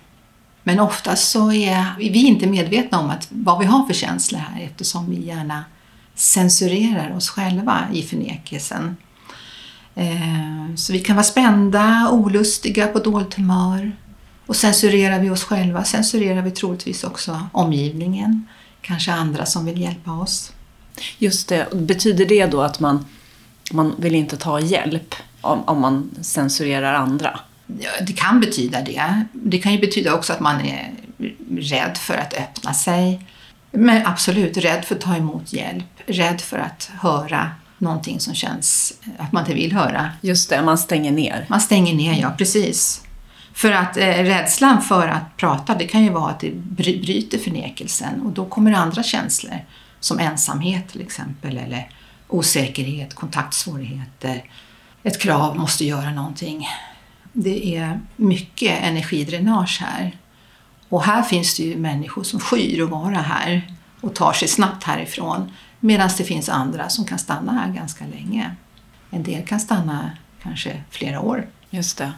Men 0.63 0.79
oftast 0.79 1.31
så 1.31 1.51
är 1.51 1.85
vi 1.97 2.27
inte 2.27 2.47
medvetna 2.47 2.99
om 2.99 3.09
att 3.09 3.27
vad 3.29 3.59
vi 3.59 3.65
har 3.65 3.85
för 3.85 3.93
känslor 3.93 4.39
här 4.39 4.63
eftersom 4.63 5.09
vi 5.09 5.25
gärna 5.25 5.63
censurerar 6.15 7.15
oss 7.15 7.29
själva 7.29 7.87
i 7.93 8.03
förnekelsen. 8.03 8.97
Eh, 9.95 10.75
så 10.75 10.93
vi 10.93 10.99
kan 10.99 11.15
vara 11.15 11.23
spända, 11.23 12.09
olustiga, 12.11 12.87
på 12.87 12.99
dåligt 12.99 13.33
humör. 13.33 13.91
Och 14.45 14.55
censurerar 14.55 15.19
vi 15.19 15.29
oss 15.29 15.43
själva 15.43 15.83
censurerar 15.83 16.41
vi 16.41 16.51
troligtvis 16.51 17.03
också 17.03 17.47
omgivningen, 17.51 18.47
kanske 18.81 19.13
andra 19.13 19.45
som 19.45 19.65
vill 19.65 19.81
hjälpa 19.81 20.11
oss. 20.11 20.51
Just 21.17 21.47
det, 21.47 21.67
betyder 21.73 22.25
det 22.25 22.45
då 22.45 22.61
att 22.61 22.79
man, 22.79 23.05
man 23.73 23.95
vill 23.97 24.15
inte 24.15 24.37
ta 24.37 24.59
hjälp 24.59 25.15
om, 25.41 25.63
om 25.63 25.81
man 25.81 26.09
censurerar 26.21 26.93
andra? 26.93 27.39
Det 28.07 28.13
kan 28.13 28.39
betyda 28.39 28.81
det. 28.81 29.23
Det 29.33 29.57
kan 29.57 29.71
ju 29.71 29.79
betyda 29.79 30.13
också 30.13 30.33
att 30.33 30.39
man 30.39 30.61
är 30.61 30.91
rädd 31.49 31.97
för 31.97 32.17
att 32.17 32.33
öppna 32.33 32.73
sig. 32.73 33.27
Men 33.71 34.05
absolut, 34.05 34.57
rädd 34.57 34.85
för 34.85 34.95
att 34.95 35.01
ta 35.01 35.15
emot 35.15 35.53
hjälp, 35.53 35.85
rädd 36.05 36.41
för 36.41 36.57
att 36.57 36.91
höra 37.01 37.51
någonting 37.77 38.19
som 38.19 38.33
känns 38.33 38.93
att 39.17 39.31
man 39.31 39.43
inte 39.43 39.53
vill 39.53 39.73
höra. 39.73 40.09
Just 40.21 40.49
det, 40.49 40.61
man 40.61 40.77
stänger 40.77 41.11
ner. 41.11 41.45
Man 41.49 41.61
stänger 41.61 41.93
ner, 41.93 42.21
ja 42.21 42.33
precis. 42.37 43.03
För 43.53 43.71
att 43.71 43.97
eh, 43.97 44.03
rädslan 44.03 44.81
för 44.81 45.07
att 45.07 45.37
prata, 45.37 45.75
det 45.75 45.87
kan 45.87 46.03
ju 46.03 46.09
vara 46.09 46.31
att 46.31 46.39
det 46.39 46.55
bryter 46.55 47.37
förnekelsen 47.37 48.21
och 48.21 48.31
då 48.31 48.45
kommer 48.45 48.73
andra 48.73 49.03
känslor 49.03 49.65
som 49.99 50.19
ensamhet 50.19 50.89
till 50.89 51.01
exempel 51.01 51.57
eller 51.57 51.89
osäkerhet, 52.33 53.13
kontaktsvårigheter, 53.13 54.43
ett 55.03 55.21
krav, 55.21 55.57
måste 55.57 55.85
göra 55.85 56.11
någonting. 56.11 56.67
Det 57.33 57.75
är 57.75 57.99
mycket 58.15 58.83
energidränage 58.83 59.81
här. 59.81 60.17
Och 60.89 61.03
här 61.03 61.21
finns 61.23 61.57
det 61.57 61.63
ju 61.63 61.77
människor 61.77 62.23
som 62.23 62.39
skyr 62.39 62.83
att 62.83 62.89
vara 62.89 63.17
här 63.17 63.75
och 64.01 64.15
tar 64.15 64.33
sig 64.33 64.47
snabbt 64.47 64.83
härifrån 64.83 65.51
Medan 65.85 66.09
det 66.17 66.23
finns 66.23 66.49
andra 66.49 66.89
som 66.89 67.05
kan 67.05 67.19
stanna 67.19 67.51
här 67.51 67.73
ganska 67.73 68.05
länge. 68.05 68.55
En 69.09 69.23
del 69.23 69.45
kan 69.47 69.59
stanna 69.59 70.11
kanske 70.43 70.83
flera 70.89 71.19
år. 71.19 71.47
Just 71.69 71.97
det. 71.97 72.11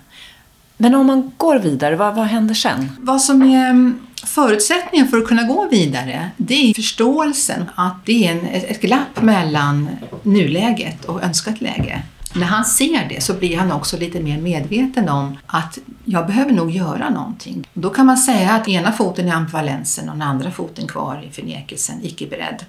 Men 0.77 0.95
om 0.95 1.07
man 1.07 1.31
går 1.37 1.59
vidare, 1.59 1.95
vad, 1.95 2.15
vad 2.15 2.25
händer 2.25 2.55
sen? 2.55 2.91
Vad 2.99 3.21
som 3.21 3.41
är 3.41 3.69
mm, 3.69 4.07
förutsättningen 4.25 5.07
för 5.07 5.17
att 5.17 5.27
kunna 5.27 5.43
gå 5.43 5.67
vidare, 5.67 6.29
det 6.37 6.69
är 6.69 6.73
förståelsen 6.73 7.69
att 7.75 8.05
det 8.05 8.27
är 8.27 8.31
en, 8.31 8.45
ett 8.45 8.81
glapp 8.81 9.21
mellan 9.21 9.89
nuläget 10.23 11.05
och 11.05 11.23
önskat 11.23 11.61
läge. 11.61 12.03
När 12.35 12.45
han 12.45 12.65
ser 12.65 13.09
det 13.09 13.23
så 13.23 13.33
blir 13.33 13.57
han 13.57 13.71
också 13.71 13.97
lite 13.97 14.19
mer 14.19 14.41
medveten 14.41 15.09
om 15.09 15.37
att 15.45 15.79
jag 16.05 16.27
behöver 16.27 16.51
nog 16.51 16.71
göra 16.71 17.09
någonting. 17.09 17.67
Då 17.73 17.89
kan 17.89 18.05
man 18.05 18.17
säga 18.17 18.53
att 18.53 18.67
ena 18.67 18.91
foten 18.91 19.27
är 19.27 19.33
ambivalensen 19.33 20.09
och 20.09 20.15
den 20.15 20.27
andra 20.27 20.51
foten 20.51 20.87
kvar 20.87 21.25
i 21.29 21.31
förnekelsen, 21.31 21.95
icke 22.03 22.27
beredd. 22.27 22.65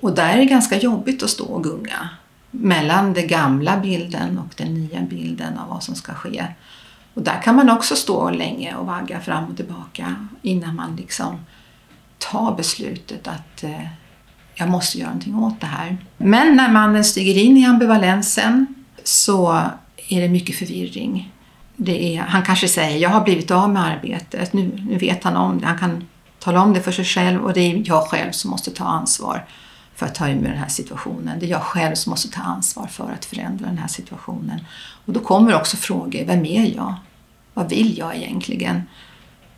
Och 0.00 0.14
där 0.14 0.28
är 0.28 0.36
det 0.36 0.44
ganska 0.44 0.78
jobbigt 0.78 1.22
att 1.22 1.30
stå 1.30 1.44
och 1.44 1.64
gunga 1.64 2.08
mellan 2.50 3.12
den 3.12 3.26
gamla 3.26 3.76
bilden 3.76 4.38
och 4.38 4.54
den 4.56 4.74
nya 4.74 5.00
bilden 5.00 5.58
av 5.58 5.68
vad 5.68 5.82
som 5.82 5.94
ska 5.94 6.14
ske. 6.14 6.44
Och 7.14 7.22
där 7.22 7.42
kan 7.42 7.56
man 7.56 7.70
också 7.70 7.96
stå 7.96 8.30
länge 8.30 8.74
och 8.74 8.86
vagga 8.86 9.20
fram 9.20 9.44
och 9.44 9.56
tillbaka 9.56 10.14
innan 10.42 10.76
man 10.76 10.96
liksom 10.96 11.40
tar 12.18 12.56
beslutet 12.56 13.28
att 13.28 13.64
eh, 13.64 13.86
jag 14.54 14.68
måste 14.68 14.98
göra 14.98 15.08
någonting 15.08 15.38
åt 15.38 15.60
det 15.60 15.66
här. 15.66 15.96
Men 16.16 16.56
när 16.56 16.68
mannen 16.72 17.04
stiger 17.04 17.42
in 17.42 17.56
i 17.56 17.64
ambivalensen 17.64 18.74
så 19.04 19.52
är 20.08 20.20
det 20.20 20.28
mycket 20.28 20.56
förvirring. 20.56 21.32
Det 21.76 22.16
är, 22.16 22.20
han 22.20 22.42
kanske 22.42 22.68
säger 22.68 22.98
jag 22.98 23.10
har 23.10 23.20
blivit 23.20 23.50
av 23.50 23.70
med 23.70 23.84
arbetet, 23.84 24.52
nu, 24.52 24.80
nu 24.88 24.98
vet 24.98 25.24
han 25.24 25.36
om 25.36 25.60
det, 25.60 25.66
han 25.66 25.78
kan 25.78 26.04
tala 26.38 26.62
om 26.62 26.72
det 26.72 26.80
för 26.80 26.92
sig 26.92 27.04
själv 27.04 27.44
och 27.44 27.52
det 27.52 27.60
är 27.60 27.82
jag 27.84 28.02
själv 28.02 28.32
som 28.32 28.50
måste 28.50 28.70
ta 28.70 28.84
ansvar 28.84 29.46
för 30.02 30.08
att 30.08 30.14
ta 30.14 30.24
med 30.24 30.50
den 30.50 30.58
här 30.58 30.68
situationen. 30.68 31.38
Det 31.38 31.46
är 31.46 31.50
jag 31.50 31.62
själv 31.62 31.94
som 31.94 32.10
måste 32.10 32.30
ta 32.30 32.40
ansvar 32.42 32.86
för 32.86 33.12
att 33.12 33.24
förändra 33.24 33.66
den 33.66 33.78
här 33.78 33.88
situationen. 33.88 34.60
Och 35.06 35.12
då 35.12 35.20
kommer 35.20 35.54
också 35.54 35.76
frågor, 35.76 36.24
vem 36.24 36.44
är 36.44 36.76
jag? 36.76 36.94
Vad 37.54 37.68
vill 37.68 37.98
jag 37.98 38.16
egentligen? 38.16 38.82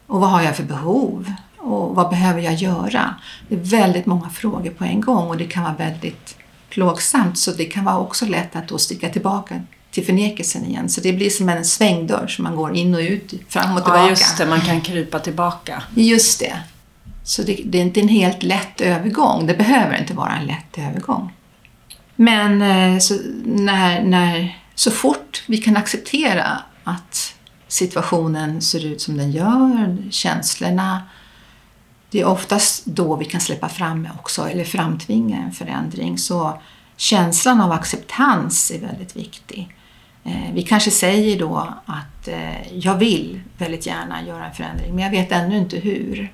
Och 0.07 0.21
vad 0.21 0.31
har 0.31 0.43
jag 0.43 0.57
för 0.57 0.63
behov? 0.63 1.33
Och 1.59 1.95
vad 1.95 2.11
behöver 2.11 2.41
jag 2.41 2.55
göra? 2.55 3.15
Det 3.49 3.55
är 3.55 3.59
väldigt 3.59 4.07
många 4.07 4.31
frågor 4.31 4.71
på 4.71 4.85
en 4.85 5.01
gång 5.01 5.29
och 5.29 5.37
det 5.37 5.45
kan 5.45 5.63
vara 5.63 5.75
väldigt 5.75 6.37
plågsamt 6.71 7.39
så 7.39 7.51
det 7.51 7.65
kan 7.65 7.85
vara 7.85 7.99
också 7.99 8.27
lätt 8.27 8.57
att 8.57 8.69
då 8.69 8.79
sticka 8.79 9.09
tillbaka 9.09 9.61
till 9.91 10.07
förnekelsen 10.07 10.65
igen. 10.65 10.89
Så 10.89 11.01
det 11.01 11.13
blir 11.13 11.31
som 11.31 11.49
en 11.49 11.65
svängdörr 11.65 12.27
som 12.27 12.45
man 12.45 12.57
går 12.57 12.77
in 12.77 12.95
och 12.95 13.01
ut, 13.01 13.35
fram 13.49 13.77
och 13.77 13.85
tillbaka. 13.85 14.03
Ja, 14.03 14.09
just 14.09 14.39
det. 14.39 14.47
Man 14.47 14.61
kan 14.61 14.81
krypa 14.81 15.19
tillbaka. 15.19 15.83
Just 15.95 16.41
det. 16.41 16.55
Så 17.25 17.43
det, 17.43 17.61
det, 17.64 17.78
är 17.78 17.83
inte 17.83 18.00
en 18.00 18.09
helt 18.09 18.43
lätt 18.43 18.81
övergång. 18.81 19.47
Det 19.47 19.54
behöver 19.54 20.00
inte 20.00 20.14
vara 20.14 20.33
en 20.37 20.47
lätt 20.47 20.78
övergång. 20.78 21.33
Men 22.16 22.62
eh, 22.62 22.99
så, 22.99 23.19
när, 23.45 24.04
när, 24.04 24.59
så 24.75 24.90
fort 24.90 25.45
vi 25.47 25.57
kan 25.57 25.76
acceptera 25.76 26.62
att 26.85 27.35
situationen 27.69 28.62
ser 28.62 28.87
ut 28.87 29.00
som 29.00 29.16
den 29.16 29.31
gör, 29.31 30.11
känslorna, 30.11 31.02
det 32.11 32.21
är 32.21 32.25
oftast 32.25 32.87
då 32.87 33.16
vi 33.16 33.25
kan 33.25 33.40
släppa 33.40 33.69
fram 33.69 34.09
också, 34.19 34.49
eller 34.49 34.64
framtvinga 34.64 35.38
en 35.38 35.52
förändring. 35.52 36.19
Så 36.19 36.61
känslan 36.97 37.61
av 37.61 37.73
acceptans 37.73 38.71
är 38.71 38.81
väldigt 38.81 39.16
viktig. 39.16 39.76
Eh, 40.25 40.52
vi 40.54 40.62
kanske 40.62 40.90
säger 40.90 41.38
då 41.38 41.75
att 41.87 42.28
eh, 42.28 42.76
jag 42.78 42.95
vill 42.95 43.40
väldigt 43.59 43.87
gärna 43.87 44.23
göra 44.26 44.47
en 44.47 44.54
förändring, 44.54 44.95
men 44.95 45.04
jag 45.04 45.11
vet 45.11 45.33
ännu 45.33 45.59
inte 45.59 45.76
hur. 45.76 46.33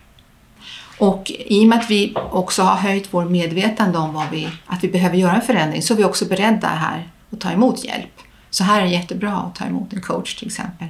Och 1.00 1.32
i 1.46 1.64
och 1.64 1.68
med 1.68 1.78
att 1.78 1.90
vi 1.90 2.14
också 2.30 2.62
har 2.62 2.76
höjt 2.76 3.08
vår 3.10 3.24
medvetande 3.24 3.98
om 3.98 4.12
vad 4.12 4.30
vi, 4.30 4.48
att 4.66 4.84
vi 4.84 4.88
behöver 4.88 5.16
göra 5.16 5.34
en 5.34 5.42
förändring 5.42 5.82
så 5.82 5.94
är 5.94 5.98
vi 5.98 6.04
också 6.04 6.24
beredda 6.24 6.68
här 6.68 7.08
att 7.32 7.40
ta 7.40 7.50
emot 7.50 7.84
hjälp. 7.84 8.20
Så 8.50 8.64
här 8.64 8.80
är 8.80 8.84
det 8.84 8.90
jättebra 8.90 9.32
att 9.32 9.54
ta 9.54 9.64
emot 9.64 9.92
en 9.92 10.00
coach 10.00 10.34
till 10.34 10.46
exempel. 10.46 10.88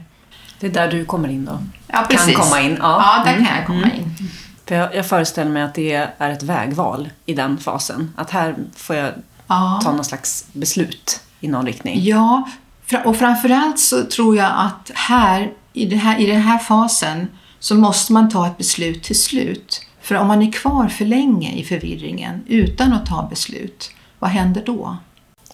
Det 0.60 0.66
är 0.66 0.70
där 0.70 0.90
du 0.90 1.04
kommer 1.04 1.28
in 1.28 1.44
då? 1.44 1.58
Ja, 1.86 2.06
precis. 2.10 2.36
Kan 2.36 2.44
komma 2.44 2.60
in? 2.60 2.76
Ja, 2.80 3.16
ja 3.16 3.24
där 3.24 3.32
mm. 3.32 3.46
kan 3.46 3.56
jag 3.56 3.66
komma 3.66 3.82
mm. 3.82 3.96
in. 3.96 4.14
För 4.66 4.74
jag, 4.74 4.94
jag 4.94 5.06
föreställer 5.06 5.50
mig 5.50 5.62
att 5.62 5.74
det 5.74 5.92
är 6.18 6.30
ett 6.30 6.42
vägval 6.42 7.08
i 7.26 7.34
den 7.34 7.58
fasen. 7.58 8.14
Att 8.16 8.30
här 8.30 8.56
får 8.76 8.96
jag 8.96 9.12
ja. 9.46 9.80
ta 9.84 9.92
någon 9.92 10.04
slags 10.04 10.46
beslut 10.52 11.20
i 11.40 11.48
någon 11.48 11.66
riktning. 11.66 12.04
Ja, 12.04 12.48
och 13.04 13.16
framförallt 13.16 13.78
så 13.78 14.04
tror 14.04 14.36
jag 14.36 14.52
att 14.56 14.90
här 14.94 15.52
i, 15.72 15.94
här, 15.94 16.20
i 16.20 16.26
den 16.26 16.40
här 16.40 16.58
fasen 16.58 17.26
så 17.58 17.74
måste 17.74 18.12
man 18.12 18.30
ta 18.30 18.46
ett 18.46 18.58
beslut 18.58 19.02
till 19.02 19.20
slut. 19.20 19.86
För 20.10 20.16
om 20.16 20.26
man 20.26 20.42
är 20.42 20.52
kvar 20.52 20.88
för 20.88 21.04
länge 21.04 21.52
i 21.52 21.64
förvirringen 21.64 22.44
utan 22.46 22.92
att 22.92 23.06
ta 23.06 23.26
beslut, 23.30 23.90
vad 24.18 24.30
händer 24.30 24.62
då? 24.66 24.96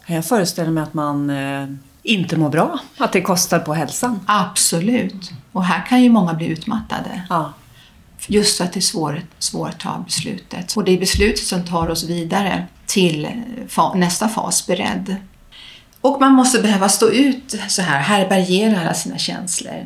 Jag 0.06 0.24
föreställer 0.24 0.70
mig 0.70 0.82
att 0.82 0.94
man 0.94 1.30
eh, 1.30 1.68
inte 2.02 2.36
mår 2.36 2.50
bra, 2.50 2.78
att 2.98 3.12
det 3.12 3.20
kostar 3.20 3.58
på 3.58 3.74
hälsan. 3.74 4.20
Nästan. 5.20 5.36
Och 5.52 5.64
här 5.64 5.86
kan 5.86 6.02
ju 6.02 6.10
många 6.10 6.34
bli 6.34 6.46
utmattade. 6.46 7.22
Ja. 7.28 7.52
Just 8.26 8.58
för 8.58 8.64
att 8.64 8.72
det 8.72 8.78
är 8.78 8.82
svårt, 8.82 9.14
svårt 9.38 9.68
att 9.68 9.80
ta 9.80 10.02
beslutet. 10.06 10.76
Och 10.76 10.84
det 10.84 10.92
är 10.92 10.98
beslutet 10.98 11.46
som 11.46 11.64
tar 11.64 11.88
oss 11.88 12.04
vidare 12.04 12.66
till 12.86 13.28
fa 13.68 13.94
nästa 13.94 14.28
fas, 14.28 14.66
beredd. 14.66 15.16
Och 16.00 16.20
man 16.20 16.32
måste 16.32 16.62
behöva 16.62 16.88
stå 16.88 17.10
ut 17.10 17.60
så 17.68 17.82
här, 17.82 18.00
härbärgera 18.00 18.80
alla 18.80 18.94
sina 18.94 19.18
känslor. 19.18 19.84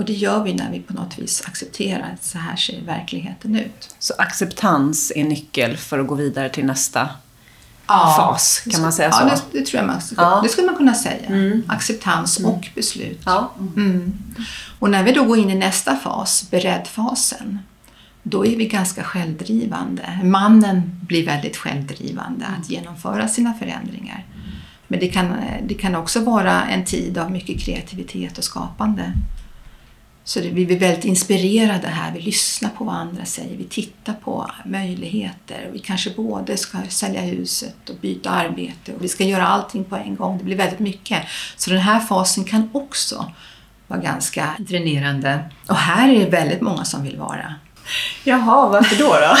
Och 0.00 0.06
det 0.06 0.12
gör 0.12 0.42
vi 0.42 0.54
när 0.54 0.70
vi 0.70 0.80
på 0.80 0.92
något 0.92 1.18
vis 1.18 1.42
accepterar 1.46 2.10
att 2.14 2.24
så 2.24 2.38
här 2.38 2.56
ser 2.56 2.80
verkligheten 2.82 3.56
ut. 3.56 3.94
Så 3.98 4.14
acceptans 4.18 5.12
är 5.16 5.24
nyckel 5.24 5.76
för 5.76 5.98
att 5.98 6.06
gå 6.06 6.14
vidare 6.14 6.48
till 6.48 6.64
nästa 6.64 7.08
ja, 7.86 8.14
fas, 8.16 8.62
kan 8.70 8.82
man 8.82 8.92
säga 8.92 9.12
så? 9.12 9.22
Ja, 9.22 9.34
det, 9.34 9.58
det 9.58 9.66
tror 9.66 9.78
jag 9.78 9.86
man, 9.86 10.00
ja. 10.16 10.40
det 10.42 10.48
skulle 10.48 10.66
man 10.66 10.76
kunna 10.76 10.94
säga. 10.94 11.26
Mm. 11.26 11.62
Acceptans 11.68 12.38
mm. 12.38 12.50
och 12.50 12.68
beslut. 12.74 13.20
Ja. 13.24 13.52
Mm. 13.76 14.12
Och 14.78 14.90
när 14.90 15.02
vi 15.02 15.12
då 15.12 15.24
går 15.24 15.38
in 15.38 15.50
i 15.50 15.54
nästa 15.54 15.96
fas, 15.96 16.50
beredfasen, 16.50 17.58
då 18.22 18.46
är 18.46 18.56
vi 18.56 18.66
ganska 18.66 19.04
självdrivande. 19.04 20.20
Mannen 20.22 21.00
blir 21.02 21.26
väldigt 21.26 21.56
självdrivande 21.56 22.46
att 22.60 22.70
genomföra 22.70 23.28
sina 23.28 23.54
förändringar. 23.54 24.26
Men 24.88 25.00
det 25.00 25.08
kan, 25.08 25.34
det 25.66 25.74
kan 25.74 25.94
också 25.94 26.20
vara 26.20 26.62
en 26.62 26.84
tid 26.84 27.18
av 27.18 27.30
mycket 27.30 27.60
kreativitet 27.60 28.38
och 28.38 28.44
skapande. 28.44 29.12
Så 30.30 30.40
vi 30.40 30.50
blir 30.50 30.78
väldigt 30.78 31.04
inspirerade 31.04 31.88
här. 31.88 32.12
Vi 32.12 32.20
lyssnar 32.20 32.70
på 32.70 32.84
vad 32.84 32.94
andra 32.94 33.24
säger. 33.24 33.56
Vi 33.56 33.64
tittar 33.64 34.12
på 34.12 34.50
möjligheter. 34.64 35.70
Vi 35.72 35.78
kanske 35.78 36.10
både 36.10 36.56
ska 36.56 36.78
sälja 36.88 37.20
huset 37.20 37.90
och 37.90 37.96
byta 38.00 38.30
arbete 38.30 38.94
och 38.94 39.04
vi 39.04 39.08
ska 39.08 39.24
göra 39.24 39.46
allting 39.46 39.84
på 39.84 39.96
en 39.96 40.16
gång. 40.16 40.38
Det 40.38 40.44
blir 40.44 40.56
väldigt 40.56 40.78
mycket. 40.78 41.22
Så 41.56 41.70
den 41.70 41.78
här 41.78 42.00
fasen 42.00 42.44
kan 42.44 42.70
också 42.72 43.32
vara 43.86 44.00
ganska 44.00 44.56
dränerande. 44.58 45.50
Och 45.68 45.76
här 45.76 46.08
är 46.08 46.24
det 46.24 46.30
väldigt 46.30 46.60
många 46.60 46.84
som 46.84 47.02
vill 47.02 47.16
vara. 47.16 47.54
Jaha, 48.24 48.68
varför 48.68 48.96
då? 48.96 49.08
då? 49.08 49.36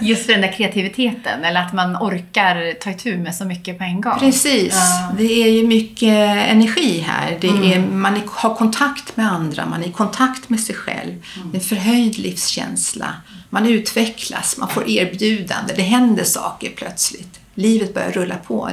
Just 0.06 0.26
för 0.26 0.32
den 0.32 0.40
där 0.40 0.52
kreativiteten, 0.52 1.44
eller 1.44 1.60
att 1.60 1.72
man 1.72 1.96
orkar 1.96 2.74
ta 2.80 2.90
itu 2.90 3.16
med 3.16 3.34
så 3.34 3.44
mycket 3.44 3.78
på 3.78 3.84
en 3.84 4.00
gång. 4.00 4.18
Precis. 4.18 4.74
Ja. 4.74 5.12
Det 5.18 5.42
är 5.42 5.50
ju 5.50 5.66
mycket 5.66 6.48
energi 6.50 6.98
här. 6.98 7.38
Det 7.40 7.48
är, 7.48 7.80
Man 7.80 8.14
är, 8.14 8.22
har 8.26 8.54
kontakt 8.54 9.16
med 9.16 9.32
andra, 9.32 9.66
man 9.66 9.82
är 9.82 9.86
i 9.86 9.92
kontakt 9.92 10.48
med 10.48 10.60
sig 10.60 10.74
själv. 10.74 11.24
Det 11.44 11.56
är 11.56 11.60
en 11.60 11.66
förhöjd 11.66 12.18
livskänsla. 12.18 13.14
Man 13.50 13.66
utvecklas, 13.66 14.56
man 14.58 14.68
får 14.68 14.88
erbjudande, 14.90 15.74
det 15.76 15.82
händer 15.82 16.24
saker 16.24 16.70
plötsligt. 16.76 17.40
Livet 17.54 17.94
börjar 17.94 18.10
rulla 18.10 18.36
på, 18.36 18.70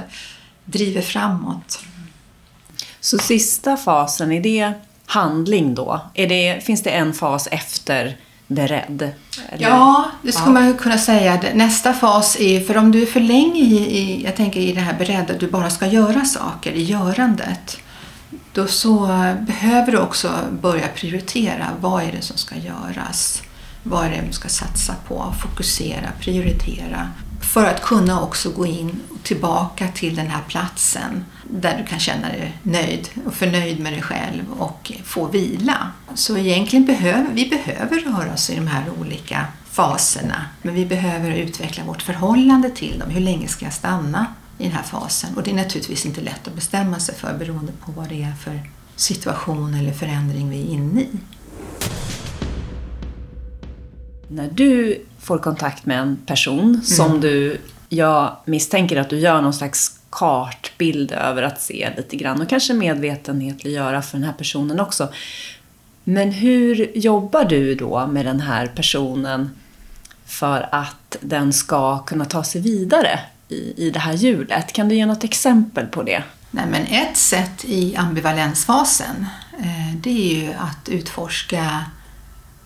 driver 0.65 1.01
framåt. 1.01 1.79
Så 2.99 3.17
sista 3.17 3.77
fasen, 3.77 4.31
är 4.31 4.41
det 4.41 4.73
handling 5.05 5.75
då? 5.75 6.01
Är 6.13 6.27
det, 6.27 6.63
finns 6.63 6.83
det 6.83 6.89
en 6.89 7.13
fas 7.13 7.47
efter 7.51 8.17
beredd? 8.55 9.11
Eller? 9.49 9.67
Ja, 9.69 10.11
det 10.21 10.31
skulle 10.31 10.53
man 10.53 10.67
ju 10.67 10.73
kunna 10.73 10.97
säga. 10.97 11.41
Nästa 11.53 11.93
fas 11.93 12.37
är, 12.39 12.61
för 12.61 12.77
om 12.77 12.91
du 12.91 13.01
är 13.01 13.05
för 13.05 13.19
länge 13.19 13.61
i, 13.61 13.97
i 13.97 14.23
jag 14.23 14.35
tänker 14.35 14.59
i 14.59 14.73
det 14.73 14.81
här 14.81 14.97
beredda, 14.97 15.33
att 15.33 15.39
du 15.39 15.47
bara 15.47 15.69
ska 15.69 15.87
göra 15.87 16.25
saker 16.25 16.71
i 16.71 16.83
görandet, 16.83 17.77
då 18.53 18.67
så 18.67 19.07
behöver 19.39 19.91
du 19.91 19.97
också 19.97 20.31
börja 20.61 20.87
prioritera. 20.87 21.67
Vad 21.79 22.03
är 22.03 22.11
det 22.11 22.21
som 22.21 22.37
ska 22.37 22.55
göras? 22.55 23.41
Vad 23.83 24.05
är 24.05 24.09
det 24.09 24.23
du 24.27 24.33
ska 24.33 24.49
satsa 24.49 24.95
på? 25.07 25.33
Fokusera, 25.41 26.11
prioritera. 26.19 27.09
För 27.41 27.65
att 27.65 27.81
kunna 27.81 28.21
också 28.21 28.51
gå 28.51 28.65
in 28.65 28.99
och 29.09 29.23
tillbaka 29.23 29.87
till 29.87 30.15
den 30.15 30.27
här 30.27 30.41
platsen 30.47 31.25
där 31.43 31.77
du 31.77 31.89
kan 31.89 31.99
känna 31.99 32.27
dig 32.27 32.57
nöjd 32.63 33.09
och 33.25 33.33
förnöjd 33.33 33.79
med 33.79 33.93
dig 33.93 34.01
själv 34.01 34.43
och 34.59 34.91
få 35.03 35.27
vila. 35.27 35.91
Så 36.15 36.37
egentligen 36.37 36.85
behöver 36.85 37.33
vi 37.33 37.49
behöver 37.49 37.99
röra 37.99 38.33
oss 38.33 38.49
i 38.49 38.55
de 38.55 38.67
här 38.67 38.83
olika 38.99 39.45
faserna. 39.71 40.45
Men 40.61 40.73
vi 40.73 40.85
behöver 40.85 41.31
utveckla 41.31 41.83
vårt 41.83 42.01
förhållande 42.01 42.69
till 42.69 42.99
dem. 42.99 43.09
Hur 43.09 43.21
länge 43.21 43.47
ska 43.47 43.65
jag 43.65 43.73
stanna 43.73 44.25
i 44.57 44.63
den 44.63 44.71
här 44.71 44.83
fasen? 44.83 45.35
Och 45.35 45.43
det 45.43 45.51
är 45.51 45.55
naturligtvis 45.55 46.05
inte 46.05 46.21
lätt 46.21 46.47
att 46.47 46.55
bestämma 46.55 46.99
sig 46.99 47.15
för 47.15 47.33
beroende 47.33 47.71
på 47.85 47.91
vad 47.91 48.09
det 48.09 48.23
är 48.23 48.33
för 48.33 48.61
situation 48.95 49.73
eller 49.73 49.93
förändring 49.93 50.49
vi 50.49 50.61
är 50.61 50.65
inne 50.65 51.01
i. 51.01 51.09
När 54.27 54.51
du 54.51 55.05
får 55.21 55.37
kontakt 55.37 55.85
med 55.85 55.99
en 55.99 56.17
person 56.25 56.81
som 56.83 57.21
du, 57.21 57.57
jag 57.89 58.35
misstänker 58.45 58.97
att 58.97 59.09
du 59.09 59.19
gör 59.19 59.41
någon 59.41 59.53
slags 59.53 59.99
kartbild 60.09 61.11
över 61.11 61.43
att 61.43 61.61
se 61.61 61.89
lite 61.97 62.15
grann 62.15 62.41
och 62.41 62.49
kanske 62.49 62.73
medvetenhetliggöra 62.73 64.01
för 64.01 64.17
den 64.17 64.27
här 64.27 64.33
personen 64.33 64.79
också. 64.79 65.09
Men 66.03 66.31
hur 66.31 66.97
jobbar 66.97 67.45
du 67.45 67.75
då 67.75 68.07
med 68.07 68.25
den 68.25 68.39
här 68.39 68.67
personen 68.67 69.49
för 70.25 70.69
att 70.71 71.17
den 71.21 71.53
ska 71.53 71.99
kunna 71.99 72.25
ta 72.25 72.43
sig 72.43 72.61
vidare 72.61 73.19
i, 73.49 73.87
i 73.87 73.89
det 73.89 73.99
här 73.99 74.13
hjulet? 74.13 74.73
Kan 74.73 74.89
du 74.89 74.95
ge 74.95 75.05
något 75.05 75.23
exempel 75.23 75.85
på 75.85 76.03
det? 76.03 76.23
Nej, 76.51 76.65
men 76.71 76.85
ett 76.85 77.17
sätt 77.17 77.65
i 77.65 77.95
ambivalensfasen 77.95 79.25
eh, 79.59 79.95
det 79.95 80.09
är 80.09 80.43
ju 80.43 80.53
att 80.53 80.89
utforska 80.89 81.85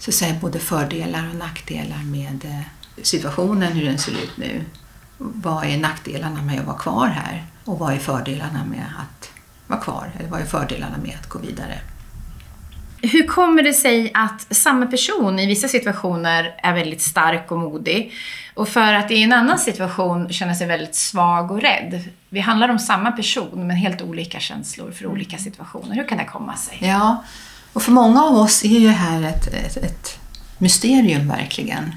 så 0.05 0.11
att 0.11 0.15
säga, 0.15 0.35
både 0.41 0.59
fördelar 0.59 1.29
och 1.29 1.35
nackdelar 1.35 2.03
med 2.03 2.45
eh, 2.45 3.03
situationen, 3.03 3.73
hur 3.73 3.85
den 3.85 3.97
ser 3.97 4.11
ut 4.11 4.37
nu. 4.37 4.61
Vad 5.17 5.65
är 5.65 5.77
nackdelarna 5.77 6.41
med 6.41 6.59
att 6.59 6.65
vara 6.65 6.77
kvar 6.77 7.07
här? 7.07 7.43
Och 7.63 7.79
vad 7.79 7.93
är 7.93 7.97
fördelarna 7.97 8.65
med 8.65 8.85
att 8.99 9.31
vara 9.67 9.79
kvar? 9.79 10.11
Eller 10.19 10.29
vad 10.29 10.41
är 10.41 10.45
fördelarna 10.45 10.97
med 10.97 11.15
att 11.21 11.29
gå 11.29 11.39
vidare? 11.39 11.79
Hur 13.01 13.27
kommer 13.27 13.63
det 13.63 13.73
sig 13.73 14.11
att 14.13 14.55
samma 14.55 14.85
person 14.85 15.39
i 15.39 15.45
vissa 15.45 15.67
situationer 15.67 16.55
är 16.57 16.73
väldigt 16.73 17.01
stark 17.01 17.51
och 17.51 17.59
modig 17.59 18.13
och 18.53 18.69
för 18.69 18.93
att 18.93 19.11
i 19.11 19.23
en 19.23 19.33
annan 19.33 19.59
situation 19.59 20.29
känner 20.29 20.53
sig 20.53 20.67
väldigt 20.67 20.95
svag 20.95 21.51
och 21.51 21.61
rädd? 21.61 22.03
Vi 22.29 22.39
handlar 22.39 22.69
om 22.69 22.79
samma 22.79 23.11
person 23.11 23.67
men 23.67 23.75
helt 23.75 24.01
olika 24.01 24.39
känslor 24.39 24.91
för 24.91 25.07
olika 25.07 25.37
situationer. 25.37 25.95
Hur 25.95 26.07
kan 26.07 26.17
det 26.17 26.25
komma 26.25 26.55
sig? 26.55 26.77
Ja, 26.81 27.23
och 27.75 27.83
för 27.83 27.91
många 27.91 28.23
av 28.23 28.37
oss 28.37 28.63
är 28.63 28.79
ju 28.79 28.89
här 28.89 29.21
ett, 29.21 29.47
ett, 29.47 29.77
ett 29.77 30.19
mysterium 30.57 31.27
verkligen. 31.27 31.95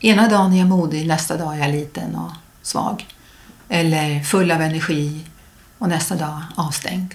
Ena 0.00 0.28
dagen 0.28 0.52
är 0.52 0.58
jag 0.58 0.68
modig, 0.68 1.06
nästa 1.06 1.36
dag 1.36 1.54
är 1.54 1.58
jag 1.58 1.70
liten 1.70 2.14
och 2.14 2.30
svag. 2.62 3.06
Eller 3.68 4.22
full 4.22 4.50
av 4.50 4.60
energi 4.60 5.24
och 5.78 5.88
nästa 5.88 6.14
dag 6.14 6.42
avstängd. 6.54 7.14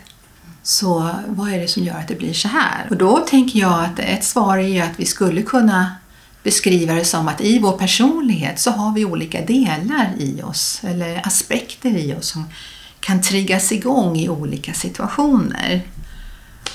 Så 0.64 1.10
vad 1.28 1.54
är 1.54 1.60
det 1.60 1.68
som 1.68 1.84
gör 1.84 1.96
att 1.96 2.08
det 2.08 2.16
blir 2.16 2.34
så 2.34 2.48
här? 2.48 2.88
Och 2.90 2.98
då 2.98 3.18
tänker 3.18 3.60
jag 3.60 3.84
att 3.86 4.00
ett 4.00 4.24
svar 4.24 4.58
är 4.58 4.68
ju 4.68 4.80
att 4.80 5.00
vi 5.00 5.06
skulle 5.06 5.42
kunna 5.42 5.96
beskriva 6.44 6.94
det 6.94 7.06
som 7.06 7.28
att 7.28 7.42
i 7.42 7.60
vår 7.60 7.78
personlighet 7.78 8.60
så 8.60 8.72
har 8.72 8.94
vi 8.94 9.06
olika 9.06 9.42
delar 9.42 10.14
i 10.18 10.42
oss, 10.42 10.82
eller 10.84 11.28
aspekter 11.28 11.98
i 11.98 12.16
oss 12.16 12.28
som 12.28 12.46
kan 13.00 13.22
triggas 13.22 13.72
igång 13.72 14.18
i 14.18 14.30
olika 14.30 14.74
situationer. 14.74 15.82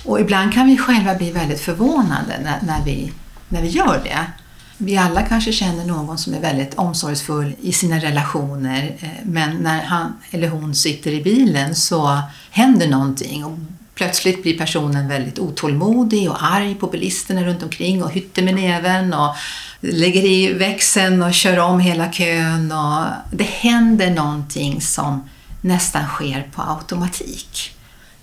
Och 0.04 0.20
ibland 0.20 0.54
kan 0.54 0.66
vi 0.66 0.78
själva 0.78 1.14
bli 1.14 1.30
väldigt 1.30 1.60
förvånade 1.60 2.40
när, 2.42 2.58
när, 2.62 2.84
vi, 2.84 3.12
när 3.48 3.62
vi 3.62 3.68
gör 3.68 4.00
det. 4.04 4.26
Vi 4.80 4.96
alla 4.96 5.22
kanske 5.22 5.52
känner 5.52 5.84
någon 5.84 6.18
som 6.18 6.34
är 6.34 6.40
väldigt 6.40 6.74
omsorgsfull 6.74 7.52
i 7.60 7.72
sina 7.72 7.98
relationer 7.98 8.96
eh, 9.00 9.08
men 9.22 9.56
när 9.56 9.82
han 9.82 10.12
eller 10.30 10.48
hon 10.48 10.74
sitter 10.74 11.10
i 11.10 11.22
bilen 11.22 11.74
så 11.74 12.20
händer 12.50 12.88
någonting 12.88 13.44
och 13.44 13.58
plötsligt 13.94 14.42
blir 14.42 14.58
personen 14.58 15.08
väldigt 15.08 15.38
otålmodig 15.38 16.30
och 16.30 16.44
arg 16.44 16.74
på 16.74 16.86
bilisterna 16.86 17.44
runt 17.44 17.62
omkring 17.62 18.02
och 18.02 18.12
hytter 18.12 18.42
med 18.42 18.54
näven 18.54 19.14
och 19.14 19.34
lägger 19.80 20.24
i 20.24 20.52
växeln 20.52 21.22
och 21.22 21.34
kör 21.34 21.58
om 21.58 21.80
hela 21.80 22.12
kön. 22.12 22.72
Och 22.72 23.04
det 23.32 23.44
händer 23.44 24.10
någonting 24.10 24.80
som 24.80 25.28
nästan 25.60 26.06
sker 26.06 26.48
på 26.54 26.62
automatik. 26.62 27.77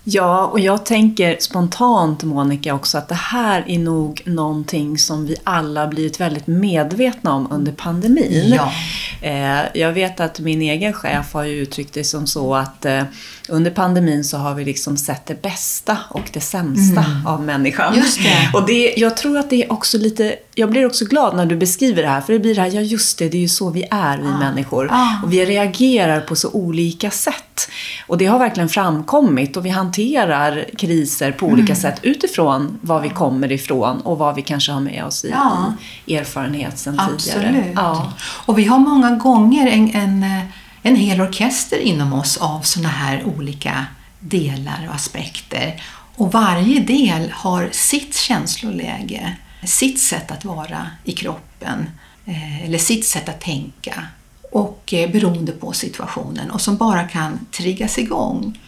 Ja, 0.08 0.46
och 0.46 0.60
jag 0.60 0.86
tänker 0.86 1.36
spontant 1.40 2.22
Monica 2.22 2.74
också 2.74 2.98
att 2.98 3.08
det 3.08 3.14
här 3.14 3.64
är 3.66 3.78
nog 3.78 4.22
någonting 4.24 4.98
som 4.98 5.26
vi 5.26 5.36
alla 5.44 5.86
blivit 5.86 6.20
väldigt 6.20 6.46
medvetna 6.46 7.34
om 7.34 7.48
under 7.50 7.72
pandemin. 7.72 8.52
Ja. 8.56 8.72
Eh, 9.20 9.60
jag 9.74 9.92
vet 9.92 10.20
att 10.20 10.40
min 10.40 10.62
egen 10.62 10.92
chef 10.92 11.34
har 11.34 11.44
ju 11.44 11.54
uttryckt 11.54 11.94
det 11.94 12.04
som 12.04 12.26
så 12.26 12.54
att 12.54 12.84
eh, 12.84 13.02
under 13.48 13.70
pandemin 13.70 14.24
så 14.24 14.36
har 14.36 14.54
vi 14.54 14.64
liksom 14.64 14.96
sett 14.96 15.26
det 15.26 15.42
bästa 15.42 15.98
och 16.10 16.30
det 16.32 16.40
sämsta 16.40 17.04
av 17.26 17.42
människan. 17.42 17.94
Just 17.94 18.22
det. 18.22 18.50
Och 18.54 18.66
det, 18.66 18.94
jag 18.96 19.16
tror 19.16 19.38
att 19.38 19.50
det 19.50 19.62
är 19.62 19.72
också 19.72 19.98
lite, 19.98 20.36
jag 20.58 20.70
blir 20.70 20.86
också 20.86 21.04
glad 21.04 21.36
när 21.36 21.46
du 21.46 21.56
beskriver 21.56 22.02
det 22.02 22.08
här, 22.08 22.20
för 22.20 22.32
det 22.32 22.38
blir 22.38 22.54
det 22.54 22.60
här, 22.60 22.70
ja 22.74 22.80
just 22.80 23.18
det, 23.18 23.28
det 23.28 23.36
är 23.36 23.40
ju 23.40 23.48
så 23.48 23.70
vi 23.70 23.84
är, 23.90 24.18
vi 24.18 24.24
människor. 24.28 24.88
Ah. 24.92 25.08
Och 25.24 25.32
vi 25.32 25.44
reagerar 25.46 26.20
på 26.20 26.36
så 26.36 26.50
olika 26.50 27.10
sätt. 27.10 27.68
Och 28.06 28.18
det 28.18 28.26
har 28.26 28.38
verkligen 28.38 28.68
framkommit 28.68 29.56
och 29.56 29.66
vi 29.66 29.70
hanterar 29.70 30.64
kriser 30.78 31.32
på 31.32 31.46
olika 31.46 31.72
Mm. 31.72 31.76
sätt 31.76 31.98
utifrån 32.02 32.78
var 32.80 33.00
vi 33.00 33.08
kommer 33.08 33.52
ifrån 33.52 34.00
och 34.00 34.18
vad 34.18 34.34
vi 34.34 34.42
kanske 34.42 34.72
har 34.72 34.80
med 34.80 35.04
oss 35.04 35.24
i, 35.24 35.30
Ja. 35.30 35.72
i 36.06 36.16
erfarenhet 36.16 36.78
sedan 36.78 37.00
tidigare. 37.18 37.48
Absolut. 37.48 37.72
Ja. 37.74 38.12
Och 38.46 38.58
vi 38.58 38.64
har 38.64 38.78
många 38.78 39.10
gånger 39.10 39.66
en, 39.66 39.90
en, 39.94 40.22
eh, 40.22 40.42
en 40.82 40.96
hel 40.96 41.20
orkester 41.20 41.78
inom 41.78 42.12
oss 42.12 42.36
av 42.36 42.60
såna 42.60 42.88
här 42.88 43.24
olika 43.24 43.86
delar 44.20 44.86
och 44.88 44.94
aspekter. 44.94 45.82
Och 46.16 46.32
varje 46.32 46.80
del 46.80 47.30
har 47.32 47.68
sitt 47.72 48.14
känsloläge, 48.16 49.36
sitt 49.66 50.00
sätt 50.00 50.30
att 50.30 50.44
vara 50.44 50.90
i 51.04 51.12
kroppen 51.12 51.90
eh, 52.24 52.64
eller 52.64 52.78
sitt 52.78 53.06
sätt 53.06 53.28
att 53.28 53.40
tänka 53.40 54.04
och 54.52 54.94
eh, 54.94 55.10
beroende 55.10 55.52
på 55.52 55.72
situationen 55.72 56.50
och 56.50 56.60
som 56.60 56.76
bara 56.76 57.04
kan 57.04 57.46
triggas 57.52 57.98
igång. 57.98 58.58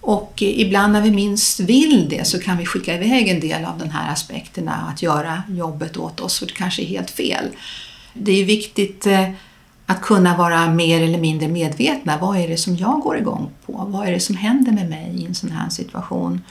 Och 0.00 0.42
eh, 0.42 0.60
ibland 0.60 0.92
när 0.92 1.02
vi 1.02 1.10
minst 1.10 1.60
vill 1.60 2.08
det 2.08 2.26
så 2.26 2.40
kan 2.40 2.56
vi 2.56 2.66
skicka 2.66 2.94
iväg 2.94 3.28
en 3.28 3.40
del 3.40 3.64
av 3.64 3.78
de 3.78 3.90
här 3.90 4.12
aspekterna 4.12 4.74
att 4.92 5.02
göra 5.02 5.42
jobbet 5.48 5.96
åt 5.96 6.20
oss 6.20 6.38
för 6.38 6.46
det 6.46 6.52
kanske 6.52 6.82
är 6.82 6.86
helt 6.86 7.10
fel. 7.10 7.48
Det 8.14 8.32
är 8.32 8.44
viktigt 8.44 9.06
att 9.86 10.00
kunna 10.02 10.36
vara 10.36 10.70
mer 10.70 11.02
eller 11.02 11.18
mindre 11.18 11.48
medvetna. 11.48 12.18
Vad 12.18 12.36
är 12.36 12.48
det 12.48 12.56
som 12.56 12.76
jag 12.76 13.00
går 13.00 13.18
igång 13.18 13.50
på? 13.66 13.86
Vad 13.88 14.08
är 14.08 14.12
det 14.12 14.20
som 14.20 14.36
händer 14.36 14.72
med 14.72 14.90
mig 14.90 15.14
i 15.18 15.26
en 15.26 15.34
sån 15.34 15.50
här 15.50 15.68
situation? 15.68 16.42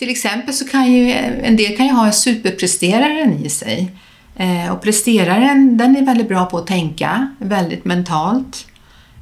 Till 0.00 0.10
exempel 0.10 0.54
så 0.54 0.68
kan 0.68 0.92
ju 0.92 1.12
en 1.12 1.56
del 1.56 1.76
kan 1.76 1.86
ju 1.86 1.92
ha 1.92 2.12
superpresteraren 2.12 3.44
i 3.44 3.48
sig. 3.48 3.92
Eh, 4.36 4.72
och 4.72 4.82
presteraren 4.82 5.76
den 5.76 5.96
är 5.96 6.06
väldigt 6.06 6.28
bra 6.28 6.46
på 6.46 6.58
att 6.58 6.66
tänka, 6.66 7.34
väldigt 7.38 7.84
mentalt. 7.84 8.66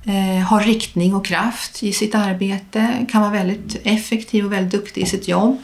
Eh, 0.06 0.46
har 0.46 0.60
riktning 0.60 1.14
och 1.14 1.26
kraft 1.26 1.82
i 1.82 1.92
sitt 1.92 2.14
arbete, 2.14 3.06
kan 3.10 3.22
vara 3.22 3.32
väldigt 3.32 3.80
effektiv 3.84 4.44
och 4.44 4.52
väldigt 4.52 4.72
duktig 4.72 5.02
i 5.02 5.06
sitt 5.06 5.28
jobb. 5.28 5.58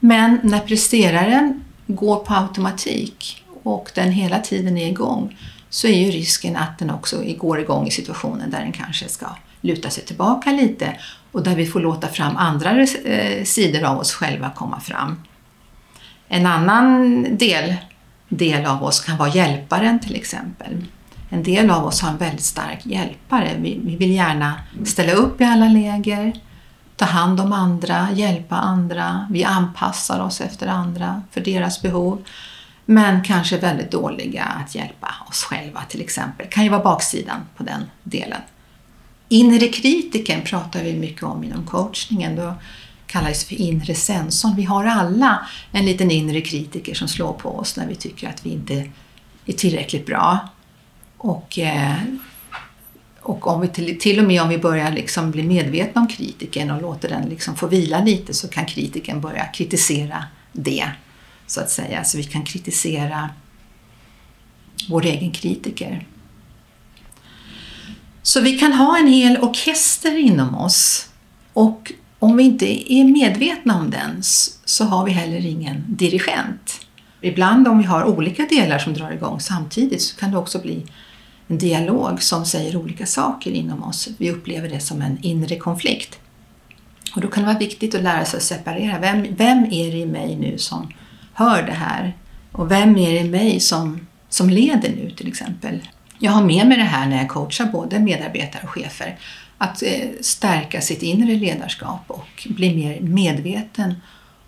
Men 0.00 0.40
när 0.42 0.60
presteraren 0.60 1.64
går 1.86 2.16
på 2.16 2.34
automatik 2.34 3.44
och 3.62 3.90
den 3.94 4.10
hela 4.10 4.38
tiden 4.38 4.78
är 4.78 4.88
igång 4.88 5.36
så 5.70 5.86
är 5.86 5.98
ju 5.98 6.10
risken 6.10 6.56
att 6.56 6.78
den 6.78 6.90
också 6.90 7.22
går 7.38 7.60
igång 7.60 7.86
i 7.86 7.90
situationen 7.90 8.50
där 8.50 8.60
den 8.60 8.72
kanske 8.72 9.08
ska 9.08 9.26
luta 9.60 9.90
sig 9.90 10.04
tillbaka 10.04 10.50
lite 10.50 10.96
och 11.34 11.42
där 11.42 11.54
vi 11.54 11.66
får 11.66 11.80
låta 11.80 12.08
fram 12.08 12.36
andra 12.36 12.80
eh, 12.80 13.44
sidor 13.44 13.84
av 13.84 13.98
oss 13.98 14.12
själva 14.12 14.50
komma 14.50 14.80
fram. 14.80 15.22
En 16.28 16.46
annan 16.46 17.22
del, 17.38 17.74
del 18.28 18.66
av 18.66 18.84
oss 18.84 19.00
kan 19.00 19.16
vara 19.16 19.28
hjälparen 19.28 20.00
till 20.00 20.14
exempel. 20.14 20.84
En 21.28 21.42
del 21.42 21.70
av 21.70 21.84
oss 21.84 22.02
har 22.02 22.10
en 22.10 22.16
väldigt 22.16 22.44
stark 22.44 22.86
hjälpare. 22.86 23.50
Vi, 23.58 23.80
vi 23.84 23.96
vill 23.96 24.10
gärna 24.10 24.54
ställa 24.84 25.12
upp 25.12 25.40
i 25.40 25.44
alla 25.44 25.68
läger, 25.68 26.40
ta 26.96 27.04
hand 27.04 27.40
om 27.40 27.52
andra, 27.52 28.08
hjälpa 28.12 28.56
andra. 28.56 29.26
Vi 29.30 29.44
anpassar 29.44 30.20
oss 30.20 30.40
efter 30.40 30.66
andra 30.66 31.22
för 31.30 31.40
deras 31.40 31.82
behov. 31.82 32.24
Men 32.84 33.22
kanske 33.22 33.58
väldigt 33.58 33.90
dåliga 33.90 34.44
att 34.44 34.74
hjälpa 34.74 35.08
oss 35.28 35.44
själva 35.44 35.80
till 35.88 36.00
exempel. 36.00 36.46
Det 36.46 36.52
kan 36.52 36.64
ju 36.64 36.70
vara 36.70 36.82
baksidan 36.82 37.40
på 37.56 37.62
den 37.62 37.82
delen. 38.02 38.40
Inre 39.34 39.68
kritiken 39.68 40.42
pratar 40.42 40.82
vi 40.82 40.92
mycket 40.92 41.22
om 41.22 41.44
inom 41.44 41.66
coachningen. 41.66 42.36
Då 42.36 42.54
kallas 43.06 43.44
för 43.44 43.54
inre 43.54 43.94
sensorn. 43.94 44.56
Vi 44.56 44.62
har 44.62 44.84
alla 44.84 45.46
en 45.72 45.86
liten 45.86 46.10
inre 46.10 46.40
kritiker 46.40 46.94
som 46.94 47.08
slår 47.08 47.32
på 47.32 47.48
oss 47.48 47.76
när 47.76 47.86
vi 47.86 47.94
tycker 47.94 48.28
att 48.28 48.46
vi 48.46 48.50
inte 48.50 48.90
är 49.46 49.52
tillräckligt 49.52 50.06
bra. 50.06 50.38
Och, 51.16 51.58
eh, 51.58 51.96
och 53.20 53.46
om 53.46 53.60
vi 53.60 53.68
till, 53.68 53.98
till 54.00 54.18
och 54.18 54.24
med 54.24 54.42
om 54.42 54.48
vi 54.48 54.58
börjar 54.58 54.92
liksom 54.92 55.30
bli 55.30 55.42
medvetna 55.42 56.00
om 56.00 56.08
kritiken 56.08 56.70
och 56.70 56.82
låter 56.82 57.08
den 57.08 57.28
liksom 57.28 57.56
få 57.56 57.66
vila 57.66 58.04
lite 58.04 58.34
så 58.34 58.48
kan 58.48 58.66
kritiken 58.66 59.20
börja 59.20 59.44
kritisera 59.44 60.24
det, 60.52 60.88
så 61.46 61.60
att 61.60 61.70
säga. 61.70 62.04
Så 62.04 62.16
vi 62.16 62.24
kan 62.24 62.44
kritisera 62.44 63.30
vår 64.88 65.04
egen 65.04 65.32
kritiker. 65.32 66.06
Så 68.26 68.40
vi 68.40 68.58
kan 68.58 68.72
ha 68.72 68.98
en 68.98 69.06
hel 69.06 69.38
orkester 69.38 70.18
inom 70.18 70.54
oss 70.54 71.08
och 71.52 71.92
om 72.18 72.36
vi 72.36 72.42
inte 72.42 72.92
är 72.92 73.04
medvetna 73.04 73.80
om 73.80 73.90
den 73.90 74.22
så 74.64 74.84
har 74.84 75.04
vi 75.04 75.10
heller 75.10 75.46
ingen 75.46 75.84
dirigent. 75.88 76.80
Ibland 77.20 77.68
om 77.68 77.78
vi 77.78 77.84
har 77.84 78.04
olika 78.04 78.46
delar 78.46 78.78
som 78.78 78.94
drar 78.94 79.10
igång 79.12 79.40
samtidigt 79.40 80.02
så 80.02 80.16
kan 80.16 80.30
det 80.30 80.38
också 80.38 80.58
bli 80.58 80.86
en 81.48 81.58
dialog 81.58 82.22
som 82.22 82.44
säger 82.44 82.76
olika 82.76 83.06
saker 83.06 83.50
inom 83.50 83.82
oss. 83.82 84.08
Vi 84.18 84.30
upplever 84.30 84.68
det 84.68 84.80
som 84.80 85.02
en 85.02 85.18
inre 85.22 85.56
konflikt. 85.56 86.18
Och 87.14 87.20
då 87.20 87.28
kan 87.28 87.42
det 87.42 87.46
vara 87.46 87.58
viktigt 87.58 87.94
att 87.94 88.02
lära 88.02 88.24
sig 88.24 88.36
att 88.36 88.42
separera. 88.42 88.98
Vem, 88.98 89.26
vem 89.36 89.64
är 89.64 89.92
det 89.92 89.98
i 89.98 90.06
mig 90.06 90.36
nu 90.36 90.58
som 90.58 90.92
hör 91.32 91.62
det 91.62 91.72
här? 91.72 92.16
Och 92.52 92.70
vem 92.70 92.96
är 92.96 93.12
det 93.12 93.20
i 93.20 93.30
mig 93.30 93.60
som, 93.60 94.06
som 94.28 94.50
leder 94.50 94.90
nu 94.90 95.10
till 95.10 95.28
exempel? 95.28 95.80
Jag 96.24 96.32
har 96.32 96.42
med 96.42 96.66
mig 96.66 96.76
det 96.76 96.84
här 96.84 97.06
när 97.06 97.16
jag 97.16 97.28
coachar 97.28 97.66
både 97.66 97.98
medarbetare 97.98 98.62
och 98.62 98.68
chefer. 98.68 99.18
Att 99.58 99.82
eh, 99.82 100.08
stärka 100.20 100.80
sitt 100.80 101.02
inre 101.02 101.34
ledarskap 101.34 102.00
och 102.06 102.46
bli 102.48 102.74
mer 102.74 103.00
medveten 103.00 103.94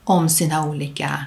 om 0.04 0.28
sina 0.28 0.66
olika 0.66 1.24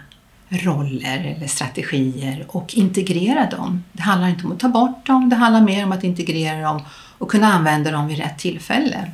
roller 0.49 1.35
eller 1.37 1.47
strategier 1.47 2.45
och 2.47 2.73
integrera 2.73 3.49
dem. 3.49 3.83
Det 3.91 4.01
handlar 4.01 4.29
inte 4.29 4.45
om 4.45 4.51
att 4.51 4.59
ta 4.59 4.69
bort 4.69 5.05
dem, 5.05 5.29
det 5.29 5.35
handlar 5.35 5.61
mer 5.61 5.85
om 5.85 5.91
att 5.91 6.03
integrera 6.03 6.61
dem 6.61 6.81
och 7.17 7.31
kunna 7.31 7.53
använda 7.53 7.91
dem 7.91 8.07
vid 8.07 8.17
rätt 8.17 8.39
tillfälle. 8.39 9.11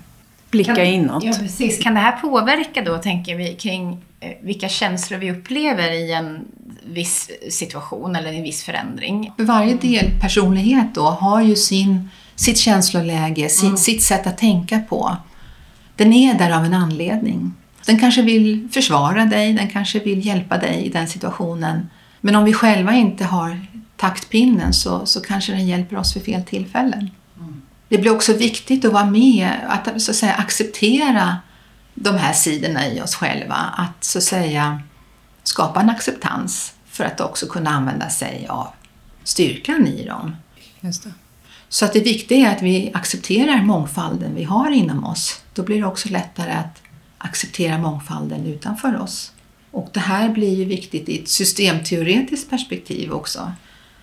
Blicka 0.56 0.76
kan, 0.76 0.86
inåt. 0.86 1.24
Ja, 1.24 1.34
precis. 1.40 1.80
Kan 1.80 1.94
det 1.94 2.00
här 2.00 2.12
påverka 2.12 2.82
då, 2.82 2.98
tänker 2.98 3.36
vi, 3.36 3.54
kring 3.54 3.98
eh, 4.20 4.32
vilka 4.42 4.70
känslor 4.70 5.18
vi 5.18 5.32
upplever 5.32 5.92
i 5.92 6.14
en 6.14 6.46
viss 6.86 7.32
situation 7.50 8.16
eller 8.16 8.34
en 8.34 8.44
viss 8.44 8.64
förändring? 8.64 9.32
För 9.38 9.44
varje 9.44 9.76
delpersonlighet 9.76 10.96
då 10.96 11.02
har 11.02 11.42
ju 11.42 11.56
sin, 11.56 12.10
sitt 12.36 12.58
känsloläge, 12.58 13.50
sin, 13.50 13.68
mm. 13.68 13.78
sitt 13.78 14.04
sätt 14.04 14.28
att 14.28 14.38
tänka 14.38 14.80
på. 14.80 15.18
Den 15.96 16.14
är 16.14 16.34
där 16.34 16.52
av 16.52 16.66
en 16.66 16.74
anledning. 16.74 17.54
Den 17.86 18.00
kanske 18.00 18.22
vill 18.22 18.68
försvara 18.72 19.26
dig, 19.26 19.54
den 19.54 19.68
kanske 19.68 20.00
vill 20.00 20.26
hjälpa 20.26 20.58
dig 20.58 20.86
i 20.86 20.90
den 20.90 21.08
situationen. 21.08 21.90
Men 22.22 22.36
om 22.36 22.44
vi 22.44 22.54
själva 22.54 22.96
inte 22.96 23.26
har 23.26 23.60
taktpinnen 23.98 24.74
så, 24.74 25.06
så 25.06 25.22
kanske 25.22 25.52
den 25.52 25.68
hjälper 25.68 25.98
oss 25.98 26.16
vid 26.16 26.24
fel 26.24 26.44
tillfällen. 26.44 27.10
Det 27.90 27.98
blir 27.98 28.12
också 28.12 28.34
viktigt 28.34 28.86
att 28.86 28.94
vara 28.94 29.06
med, 29.06 29.52
att, 29.68 30.02
så 30.02 30.12
att 30.12 30.18
säga, 30.18 30.34
acceptera 30.34 31.38
de 31.94 32.16
här 32.16 32.34
sidorna 32.34 32.88
i 32.88 33.02
oss 33.02 33.16
själva. 33.16 33.56
Att 33.56 34.04
så 34.04 34.18
att 34.18 34.24
säga 34.24 34.82
skapa 35.44 35.82
en 35.82 35.90
acceptans 35.90 36.74
för 36.86 37.04
att 37.04 37.22
också 37.22 37.48
kunna 37.48 37.70
använda 37.70 38.10
sig 38.10 38.48
av 38.50 38.68
styrkan 39.24 39.88
i 39.88 40.06
dem. 40.06 40.36
Så 41.70 41.86
att 41.86 41.94
det 41.94 42.00
viktiga 42.00 42.50
är 42.50 42.56
att 42.56 42.62
vi 42.62 42.92
accepterar 42.94 43.62
mångfalden 43.62 44.36
vi 44.36 44.44
har 44.44 44.72
inom 44.72 45.06
oss. 45.06 45.42
Då 45.54 45.64
blir 45.64 45.78
det 45.78 45.88
också 45.88 46.10
lättare 46.10 46.52
att 46.52 46.82
acceptera 47.18 47.78
mångfalden 47.78 48.46
utanför 48.46 49.02
oss. 49.02 49.32
Och 49.72 49.90
det 49.94 50.00
här 50.00 50.30
blir 50.30 50.56
ju 50.56 50.66
viktigt 50.66 51.10
i 51.10 51.22
ett 51.22 51.30
systemteoretiskt 51.30 52.50
perspektiv 52.50 53.12
också. 53.12 53.52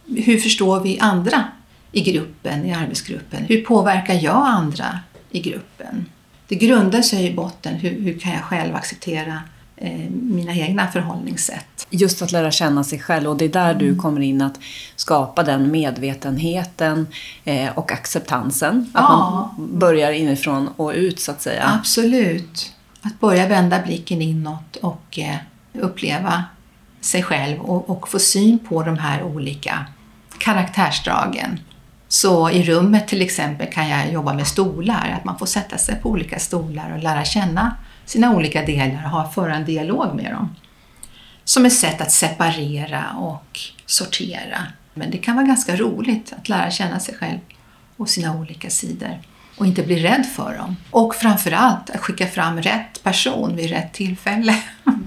Hur 0.06 0.38
förstår 0.38 0.80
vi 0.80 0.98
andra 0.98 1.44
i 1.92 2.00
gruppen, 2.00 2.64
i 2.64 2.72
arbetsgruppen? 2.72 3.44
Hur 3.44 3.64
påverkar 3.64 4.14
jag 4.14 4.46
andra 4.46 4.98
i 5.30 5.40
gruppen? 5.40 6.06
Det 6.48 6.54
grundar 6.54 7.02
sig 7.02 7.26
i 7.26 7.34
botten, 7.34 7.74
hur, 7.74 8.00
hur 8.00 8.18
kan 8.18 8.32
jag 8.32 8.42
själv 8.42 8.74
acceptera 8.74 9.42
eh, 9.76 10.10
mina 10.10 10.54
egna 10.54 10.88
förhållningssätt. 10.88 11.86
Just 11.90 12.22
att 12.22 12.32
lära 12.32 12.50
känna 12.50 12.84
sig 12.84 12.98
själv 12.98 13.30
och 13.30 13.36
det 13.36 13.44
är 13.44 13.48
där 13.48 13.74
du 13.74 13.88
mm. 13.88 13.98
kommer 13.98 14.20
in 14.20 14.42
att 14.42 14.58
skapa 14.96 15.42
den 15.42 15.70
medvetenheten 15.70 17.06
eh, 17.44 17.78
och 17.78 17.92
acceptansen. 17.92 18.90
Att 18.92 19.02
ja. 19.02 19.54
man 19.56 19.78
börjar 19.78 20.12
inifrån 20.12 20.68
och 20.76 20.92
ut 20.94 21.20
så 21.20 21.30
att 21.30 21.42
säga. 21.42 21.78
Absolut. 21.78 22.72
Att 23.02 23.20
börja 23.20 23.48
vända 23.48 23.82
blicken 23.82 24.22
inåt 24.22 24.76
och 24.76 25.18
eh, 25.18 25.36
uppleva 25.72 26.44
sig 27.00 27.22
själv 27.22 27.60
och, 27.60 27.90
och 27.90 28.08
få 28.08 28.18
syn 28.18 28.58
på 28.58 28.82
de 28.82 28.98
här 28.98 29.22
olika 29.22 29.86
karaktärsdragen. 30.38 31.60
Så 32.12 32.50
i 32.50 32.62
rummet 32.62 33.08
till 33.08 33.22
exempel 33.22 33.66
kan 33.66 33.88
jag 33.88 34.12
jobba 34.12 34.32
med 34.32 34.46
stolar, 34.46 35.16
att 35.18 35.24
man 35.24 35.38
får 35.38 35.46
sätta 35.46 35.78
sig 35.78 35.94
på 35.94 36.10
olika 36.10 36.38
stolar 36.38 36.92
och 36.92 37.02
lära 37.02 37.24
känna 37.24 37.76
sina 38.04 38.34
olika 38.34 38.62
delar 38.62 39.24
och 39.26 39.34
föra 39.34 39.54
en 39.54 39.64
dialog 39.64 40.14
med 40.14 40.32
dem. 40.32 40.54
Som 41.44 41.66
ett 41.66 41.72
sätt 41.72 42.00
att 42.00 42.12
separera 42.12 43.10
och 43.18 43.60
sortera. 43.86 44.58
Men 44.94 45.10
det 45.10 45.18
kan 45.18 45.36
vara 45.36 45.46
ganska 45.46 45.76
roligt 45.76 46.32
att 46.38 46.48
lära 46.48 46.70
känna 46.70 47.00
sig 47.00 47.14
själv 47.14 47.38
och 47.96 48.08
sina 48.08 48.36
olika 48.36 48.70
sidor 48.70 49.20
och 49.58 49.66
inte 49.66 49.82
bli 49.82 50.02
rädd 50.02 50.26
för 50.26 50.56
dem. 50.56 50.76
Och 50.90 51.14
framförallt 51.14 51.90
att 51.90 52.00
skicka 52.00 52.26
fram 52.26 52.62
rätt 52.62 53.02
person 53.02 53.56
vid 53.56 53.70
rätt 53.70 53.92
tillfälle. 53.92 54.62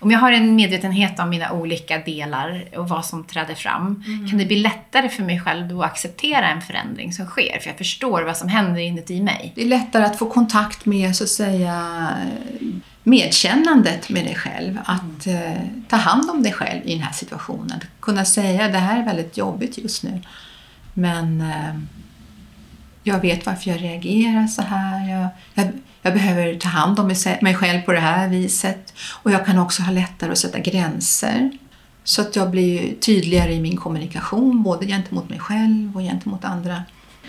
Om 0.00 0.10
jag 0.10 0.18
har 0.18 0.32
en 0.32 0.54
medvetenhet 0.54 1.18
om 1.18 1.30
mina 1.30 1.52
olika 1.52 1.98
delar 1.98 2.64
och 2.76 2.88
vad 2.88 3.04
som 3.04 3.24
träder 3.24 3.54
fram, 3.54 4.04
mm. 4.06 4.28
kan 4.28 4.38
det 4.38 4.46
bli 4.46 4.56
lättare 4.56 5.08
för 5.08 5.22
mig 5.22 5.40
själv 5.40 5.68
då 5.68 5.82
att 5.82 5.90
acceptera 5.90 6.48
en 6.48 6.62
förändring 6.62 7.12
som 7.12 7.26
sker? 7.26 7.58
För 7.60 7.68
jag 7.68 7.78
förstår 7.78 8.22
vad 8.22 8.36
som 8.36 8.48
händer 8.48 8.80
inuti 8.80 9.22
mig. 9.22 9.52
Det 9.54 9.62
är 9.62 9.66
lättare 9.66 10.04
att 10.04 10.18
få 10.18 10.30
kontakt 10.30 10.86
med, 10.86 11.16
så 11.16 11.24
att 11.24 11.30
säga, 11.30 12.08
medkännandet 13.02 14.10
med 14.10 14.24
dig 14.24 14.34
själv. 14.34 14.78
Att 14.84 15.26
mm. 15.26 15.52
eh, 15.52 15.62
ta 15.88 15.96
hand 15.96 16.30
om 16.30 16.42
dig 16.42 16.52
själv 16.52 16.80
i 16.84 16.94
den 16.94 17.02
här 17.02 17.12
situationen. 17.12 17.80
Kunna 18.00 18.24
säga, 18.24 18.68
det 18.68 18.78
här 18.78 19.00
är 19.00 19.04
väldigt 19.04 19.36
jobbigt 19.36 19.78
just 19.78 20.02
nu. 20.02 20.20
Men 20.94 21.40
eh, 21.40 21.80
jag 23.02 23.20
vet 23.20 23.46
varför 23.46 23.70
jag 23.70 23.82
reagerar 23.82 24.46
så 24.46 24.62
här. 24.62 25.10
Jag, 25.10 25.28
jag, 25.54 25.72
jag, 26.02 26.12
behöver 26.12 26.54
ta 26.54 26.68
hand 26.68 26.98
om 26.98 27.06
mig 27.42 27.54
själv 27.54 27.80
på 27.80 27.92
det 27.92 28.00
här 28.00 28.28
viset. 28.28 28.94
Och 29.22 29.30
jag 29.30 29.46
kan 29.46 29.58
också 29.58 29.82
ha 29.82 29.92
lättare 29.92 30.32
att 30.32 30.38
sätta 30.38 30.58
gränser. 30.58 31.50
Så 32.04 32.22
att 32.22 32.36
jag 32.36 32.50
blir 32.50 32.94
tydligare 32.94 33.54
i 33.54 33.60
min 33.60 33.76
kommunikation, 33.76 34.62
både 34.62 34.86
gentemot 34.86 35.28
mig 35.28 35.38
själv 35.38 35.96
och 35.96 36.02
gentemot 36.02 36.44
andra. 36.44 36.82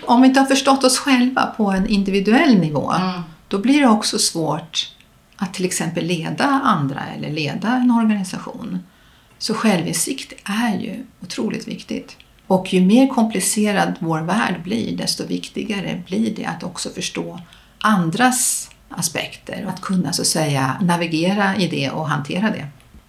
Om 0.06 0.22
vi 0.22 0.28
inte 0.28 0.40
har 0.40 0.48
förstått 0.48 0.84
oss 0.84 0.98
själva 0.98 1.54
på 1.58 1.72
en 1.72 1.88
individuell 1.88 2.58
nivå, 2.58 2.92
mm. 2.92 3.22
då 3.48 3.58
blir 3.58 3.82
det 3.82 3.88
också 3.88 4.20
svårt 4.20 4.92
att 5.36 5.54
till 5.54 5.66
exempel 5.66 6.06
leda 6.06 6.46
andra 6.46 7.02
eller 7.18 7.30
leda 7.30 7.68
en 7.76 7.92
organisation. 7.92 8.80
Så 9.38 9.54
självinsikt 9.54 10.34
är 10.44 10.78
ju 10.78 11.06
otroligt 11.22 11.68
viktigt. 11.68 12.18
Och 12.48 12.74
ju 12.74 12.82
mer 12.82 13.08
komplicerad 13.08 13.94
vår 14.00 14.20
värld 14.20 14.64
blir, 14.64 14.98
desto 14.98 15.28
viktigare 15.28 16.04
blir 16.08 16.36
det 16.36 16.46
att 16.46 16.64
också 16.64 16.90
förstå 16.90 17.40
andras 17.78 18.61
aspekter 18.98 19.64
och 19.66 19.72
att 19.74 19.82
kunna 19.82 20.14
så 20.14 20.22
att 20.22 20.28
säga 20.28 20.78
navigera 20.82 21.56
i 21.56 21.68
det 21.68 21.90
och 21.90 22.10
hantera 22.10 22.52
det. 22.52 22.68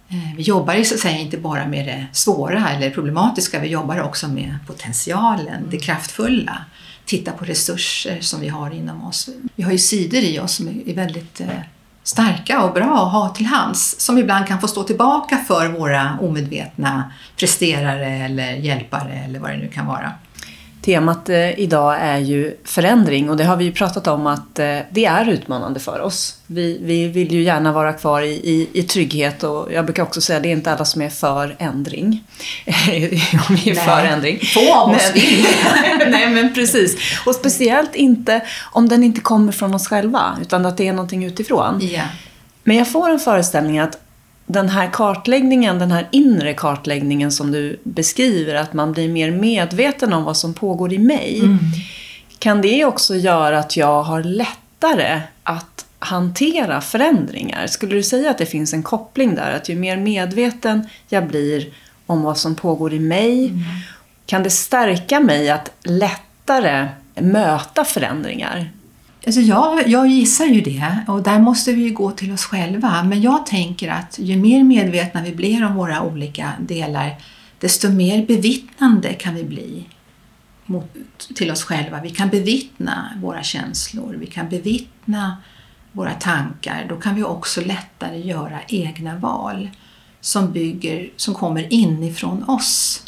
Eh, 0.09 0.35
vi 0.37 0.43
jobbar 0.43 0.83
så 0.83 0.95
att 0.95 0.99
säga 0.99 1.17
inte 1.17 1.37
bara 1.37 1.67
med 1.67 1.85
det 1.85 2.05
svåra 2.11 2.69
eller 2.69 2.89
problematiska, 2.89 3.59
vi 3.59 3.67
jobbar 3.67 4.01
också 4.01 4.27
med 4.27 4.57
potentialen, 4.67 5.67
det 5.71 5.77
kraftfulla. 5.77 6.65
Titta 7.05 7.31
på 7.31 7.45
resurser 7.45 8.21
som 8.21 8.41
vi 8.41 8.47
har 8.47 8.71
inom 8.71 9.03
oss. 9.03 9.29
Vi 9.55 9.63
har 9.63 9.71
ju 9.71 9.77
sidor 9.77 10.19
i 10.19 10.39
oss 10.39 10.55
som 10.55 10.67
är 10.85 10.93
väldigt 10.93 11.41
eh, 11.41 11.47
starka 12.03 12.63
och 12.63 12.73
bra 12.73 13.05
att 13.05 13.11
ha 13.11 13.29
till 13.29 13.45
hands 13.45 13.99
som 13.99 14.17
ibland 14.17 14.47
kan 14.47 14.61
få 14.61 14.67
stå 14.67 14.83
tillbaka 14.83 15.37
för 15.47 15.67
våra 15.67 16.17
omedvetna 16.21 17.11
presterare 17.37 18.07
eller 18.07 18.53
hjälpare 18.53 19.13
eller 19.25 19.39
vad 19.39 19.51
det 19.51 19.57
nu 19.57 19.67
kan 19.67 19.85
vara. 19.85 20.11
Temat 20.85 21.29
eh, 21.29 21.59
idag 21.59 21.97
är 21.99 22.17
ju 22.17 22.57
förändring 22.63 23.29
och 23.29 23.37
det 23.37 23.43
har 23.43 23.55
vi 23.55 23.65
ju 23.65 23.71
pratat 23.71 24.07
om 24.07 24.27
att 24.27 24.59
eh, 24.59 24.77
det 24.91 25.05
är 25.05 25.29
utmanande 25.29 25.79
för 25.79 26.01
oss. 26.01 26.37
Vi, 26.47 26.79
vi 26.81 27.07
vill 27.07 27.31
ju 27.31 27.43
gärna 27.43 27.71
vara 27.71 27.93
kvar 27.93 28.21
i, 28.21 28.31
i, 28.31 28.69
i 28.73 28.83
trygghet 28.83 29.43
och 29.43 29.73
jag 29.73 29.85
brukar 29.85 30.03
också 30.03 30.21
säga 30.21 30.37
att 30.37 30.43
det 30.43 30.49
är 30.49 30.53
inte 30.53 30.71
alla 30.71 30.85
som 30.85 31.01
är 31.01 31.09
för 31.09 31.55
ändring. 31.59 32.23
om 33.49 33.55
vi 33.55 33.71
är 33.71 33.75
för 33.75 34.05
ändring. 34.05 34.39
Få 34.53 34.73
av 34.73 34.89
oss 34.89 35.11
vill. 35.13 35.45
Nej 36.11 36.29
men 36.29 36.53
precis. 36.53 36.97
Och 37.25 37.35
speciellt 37.35 37.95
inte 37.95 38.41
om 38.71 38.89
den 38.89 39.03
inte 39.03 39.21
kommer 39.21 39.51
från 39.51 39.75
oss 39.75 39.87
själva 39.87 40.37
utan 40.41 40.65
att 40.65 40.77
det 40.77 40.87
är 40.87 40.93
någonting 40.93 41.25
utifrån. 41.25 41.79
Ja. 41.81 42.03
Men 42.63 42.77
jag 42.77 42.91
får 42.91 43.09
en 43.09 43.19
föreställning 43.19 43.79
att 43.79 43.99
den 44.45 44.69
här 44.69 44.89
kartläggningen, 44.93 45.79
den 45.79 45.91
här 45.91 46.07
inre 46.11 46.53
kartläggningen 46.53 47.31
som 47.31 47.51
du 47.51 47.79
beskriver, 47.83 48.55
att 48.55 48.73
man 48.73 48.91
blir 48.93 49.09
mer 49.09 49.31
medveten 49.31 50.13
om 50.13 50.23
vad 50.23 50.37
som 50.37 50.53
pågår 50.53 50.93
i 50.93 50.97
mig. 50.97 51.39
Mm. 51.39 51.59
Kan 52.39 52.61
det 52.61 52.85
också 52.85 53.15
göra 53.15 53.59
att 53.59 53.77
jag 53.77 54.03
har 54.03 54.23
lättare 54.23 55.21
att 55.43 55.85
hantera 55.99 56.81
förändringar? 56.81 57.67
Skulle 57.67 57.95
du 57.95 58.03
säga 58.03 58.29
att 58.29 58.37
det 58.37 58.45
finns 58.45 58.73
en 58.73 58.83
koppling 58.83 59.35
där? 59.35 59.51
Att 59.55 59.69
ju 59.69 59.75
mer 59.75 59.97
medveten 59.97 60.87
jag 61.09 61.27
blir 61.27 61.67
om 62.05 62.21
vad 62.23 62.37
som 62.37 62.55
pågår 62.55 62.93
i 62.93 62.99
mig, 62.99 63.47
Mm. 63.47 63.59
kan 64.25 64.43
det 64.43 64.49
stärka 64.49 65.19
mig 65.19 65.49
att 65.49 65.71
lättare 65.83 66.87
möta 67.15 67.85
förändringar? 67.85 68.69
Alltså 69.25 69.41
jag, 69.41 69.87
jag 69.87 70.07
gissar 70.07 70.45
ju 70.45 70.61
det 70.61 70.97
och 71.07 71.23
där 71.23 71.39
måste 71.39 71.73
vi 71.73 71.83
ju 71.83 71.93
gå 71.93 72.11
till 72.11 72.33
oss 72.33 72.45
själva. 72.45 73.03
Men 73.03 73.21
jag 73.21 73.45
tänker 73.45 73.89
att 73.91 74.19
ju 74.19 74.37
mer 74.37 74.63
medvetna 74.63 75.21
vi 75.21 75.35
blir 75.35 75.65
om 75.65 75.75
våra 75.75 76.01
olika 76.01 76.53
delar 76.59 77.15
desto 77.59 77.89
mer 77.89 78.25
bevittnande 78.25 79.13
kan 79.13 79.35
vi 79.35 79.43
bli 79.43 79.85
mot, 80.65 80.85
till 81.35 81.51
oss 81.51 81.63
själva. 81.63 82.01
Vi 82.01 82.09
kan 82.09 82.29
bevittna 82.29 83.13
våra 83.21 83.43
känslor, 83.43 84.15
vi 84.19 84.27
kan 84.27 84.49
bevittna 84.49 85.37
våra 85.91 86.13
tankar. 86.13 86.85
Då 86.89 86.95
kan 86.95 87.15
vi 87.15 87.23
också 87.23 87.61
lättare 87.61 88.19
göra 88.19 88.59
egna 88.67 89.17
val 89.17 89.69
som, 90.21 90.51
bygger, 90.51 91.09
som 91.15 91.33
kommer 91.33 91.73
inifrån 91.73 92.43
oss. 92.43 93.02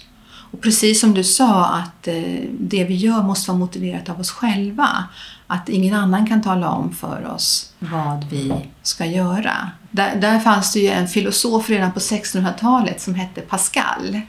Och 0.56 0.62
precis 0.62 1.00
som 1.00 1.13
du 1.13 1.24
sa 1.24 1.65
att 1.65 2.08
eh, 2.08 2.41
det 2.52 2.84
vi 2.84 2.96
gör 2.96 3.24
måste 3.24 3.52
vara 3.52 3.60
motiverat 3.60 4.10
av 4.10 4.20
oss 4.20 4.32
själva. 4.32 5.04
Att 5.48 5.70
ingen 5.70 5.96
annan 5.96 6.28
kan 6.28 6.41
tala 6.41 6.70
om 6.70 6.96
för 6.96 7.26
oss 7.26 7.74
vad 7.80 8.24
vi 8.24 8.54
ska 8.84 9.06
göra. 9.06 9.72
Där, 9.91 10.15
där 10.15 10.39
fanns 10.39 10.74
det 10.74 10.80
ju 10.80 10.89
en 10.89 11.08
filosof 11.08 11.70
redan 11.70 11.91
på 11.91 12.00
1600-talet 12.00 13.02
som 13.02 13.15
hette 13.15 13.41
Pascal. 13.41 14.22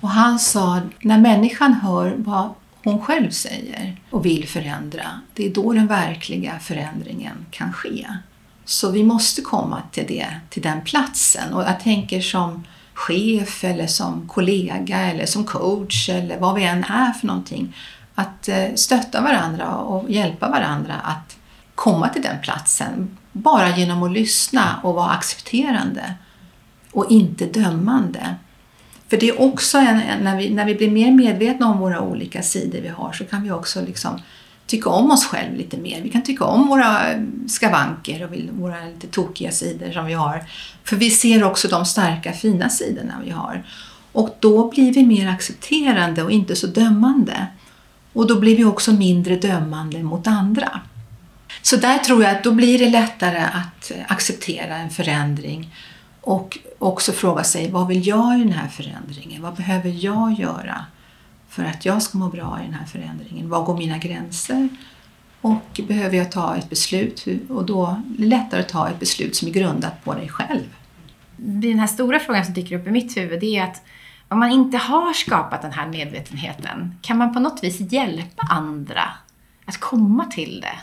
Och 0.00 0.08
han 0.08 0.38
sa 0.38 0.80
när 1.00 1.18
människan 1.18 1.72
hör 1.72 2.14
vad 2.18 2.54
hon 2.84 3.02
själv 3.02 3.30
säger 3.30 4.00
och 4.10 4.26
vill 4.26 4.48
förändra, 4.48 5.06
det 5.34 5.46
är 5.46 5.54
då 5.54 5.72
den 5.72 5.86
verkliga 5.86 6.58
förändringen 6.58 7.46
kan 7.50 7.72
ske. 7.72 8.06
Så 8.64 8.90
vi 8.90 9.04
måste 9.04 9.42
komma 9.42 9.82
till, 9.92 10.06
det, 10.08 10.26
till 10.50 10.62
den 10.62 10.80
platsen. 10.80 11.52
Och 11.52 11.62
jag 11.62 11.80
tänker 11.80 12.20
som 12.20 12.64
chef 12.94 13.64
eller 13.64 13.86
som 13.86 14.28
kollega 14.28 14.98
eller 14.98 15.26
som 15.26 15.44
coach 15.44 16.08
eller 16.08 16.38
vad 16.38 16.54
vi 16.54 16.64
än 16.64 16.84
är 16.84 17.12
för 17.12 17.26
någonting. 17.26 17.76
Att 18.14 18.48
eh, 18.48 18.74
stötta 18.74 19.20
varandra 19.20 19.74
och 19.76 20.10
hjälpa 20.10 20.48
varandra 20.48 20.94
att 20.94 21.36
komma 21.74 22.08
till 22.08 22.22
den 22.22 22.40
platsen. 22.42 23.18
Bara 23.32 23.76
genom 23.76 24.02
att 24.02 24.12
lyssna 24.12 24.80
och 24.82 24.94
vara 24.94 25.10
accepterande 25.10 26.14
och 26.92 27.10
inte 27.10 27.46
dömande. 27.46 28.34
För 29.08 29.16
det 29.16 29.28
är 29.28 29.40
också 29.40 29.78
en, 29.78 30.00
en, 30.00 30.24
när, 30.24 30.36
vi, 30.36 30.50
när 30.50 30.64
vi 30.64 30.74
blir 30.74 30.90
mer 30.90 31.12
medvetna 31.12 31.68
om 31.68 31.78
våra 31.78 32.00
olika 32.00 32.42
sidor 32.42 32.80
vi 32.80 32.88
har 32.88 33.12
så 33.12 33.24
kan 33.24 33.42
vi 33.42 33.50
också 33.50 33.80
liksom 33.80 34.20
tycka 34.66 34.90
om 34.90 35.10
oss 35.10 35.26
själva 35.26 35.56
lite 35.56 35.76
mer. 35.76 36.02
Vi 36.02 36.08
kan 36.10 36.22
tycka 36.22 36.44
om 36.44 36.68
våra 36.68 37.00
skavanker 37.48 38.24
och 38.24 38.58
våra 38.60 38.84
lite 38.84 39.06
tokiga 39.06 39.50
sidor 39.50 39.92
som 39.92 40.06
vi 40.06 40.12
har. 40.12 40.44
För 40.84 40.96
vi 40.96 41.10
ser 41.10 41.44
också 41.44 41.68
de 41.68 41.84
starka 41.84 42.32
fina 42.32 42.68
sidorna 42.68 43.14
vi 43.24 43.30
har. 43.30 43.64
Och 44.12 44.36
då 44.40 44.70
blir 44.70 44.92
vi 44.92 45.06
mer 45.06 45.28
accepterande 45.28 46.22
och 46.22 46.30
inte 46.30 46.56
så 46.56 46.66
dömande. 46.66 47.46
Och 48.12 48.26
då 48.26 48.40
blir 48.40 48.56
vi 48.56 48.64
också 48.64 48.92
mindre 48.92 49.36
dömande 49.36 50.02
mot 50.02 50.26
andra. 50.26 50.80
Så 51.62 51.76
där 51.76 51.98
tror 51.98 52.22
jag 52.22 52.36
att 52.36 52.44
då 52.44 52.52
blir 52.52 52.78
det 52.78 52.90
lättare 52.90 53.38
att 53.38 53.90
eh, 53.90 53.96
acceptera 54.08 54.76
en 54.76 54.90
förändring 54.90 55.74
och 56.20 56.58
också 56.78 57.12
fråga 57.12 57.44
sig 57.44 57.70
vad 57.70 57.86
vill 57.86 58.06
jag 58.06 58.36
i 58.36 58.38
den 58.38 58.52
här 58.52 58.68
förändringen? 58.68 59.42
Vad 59.42 59.54
behöver 59.54 59.90
jag 59.90 60.32
göra 60.32 60.84
för 61.54 61.64
att 61.64 61.84
jag 61.84 62.02
ska 62.02 62.18
må 62.18 62.28
bra 62.28 62.58
i 62.62 62.64
den 62.64 62.74
här 62.74 62.86
förändringen? 62.86 63.48
Var 63.48 63.64
går 63.64 63.76
mina 63.78 63.98
gränser? 63.98 64.68
Och 65.40 65.80
behöver 65.88 66.16
jag 66.16 66.32
ta 66.32 66.56
ett 66.56 66.70
beslut? 66.70 67.24
Och 67.48 67.66
då 67.66 67.86
är 67.86 68.02
det 68.18 68.26
lättare 68.26 68.60
att 68.60 68.68
ta 68.68 68.88
ett 68.88 69.00
beslut 69.00 69.36
som 69.36 69.48
är 69.48 69.52
grundat 69.52 70.04
på 70.04 70.14
dig 70.14 70.28
själv. 70.28 70.76
Den 71.36 71.78
här 71.78 71.86
stora 71.86 72.18
frågan 72.18 72.44
som 72.44 72.54
dyker 72.54 72.78
upp 72.78 72.86
i 72.86 72.90
mitt 72.90 73.16
huvud 73.16 73.42
är 73.42 73.62
att 73.62 73.82
om 74.28 74.38
man 74.38 74.50
inte 74.50 74.76
har 74.76 75.12
skapat 75.12 75.62
den 75.62 75.72
här 75.72 75.86
medvetenheten, 75.86 76.98
kan 77.02 77.18
man 77.18 77.34
på 77.34 77.40
något 77.40 77.64
vis 77.64 77.92
hjälpa 77.92 78.42
andra 78.50 79.04
att 79.64 79.76
komma 79.80 80.24
till 80.24 80.60
det? 80.60 80.78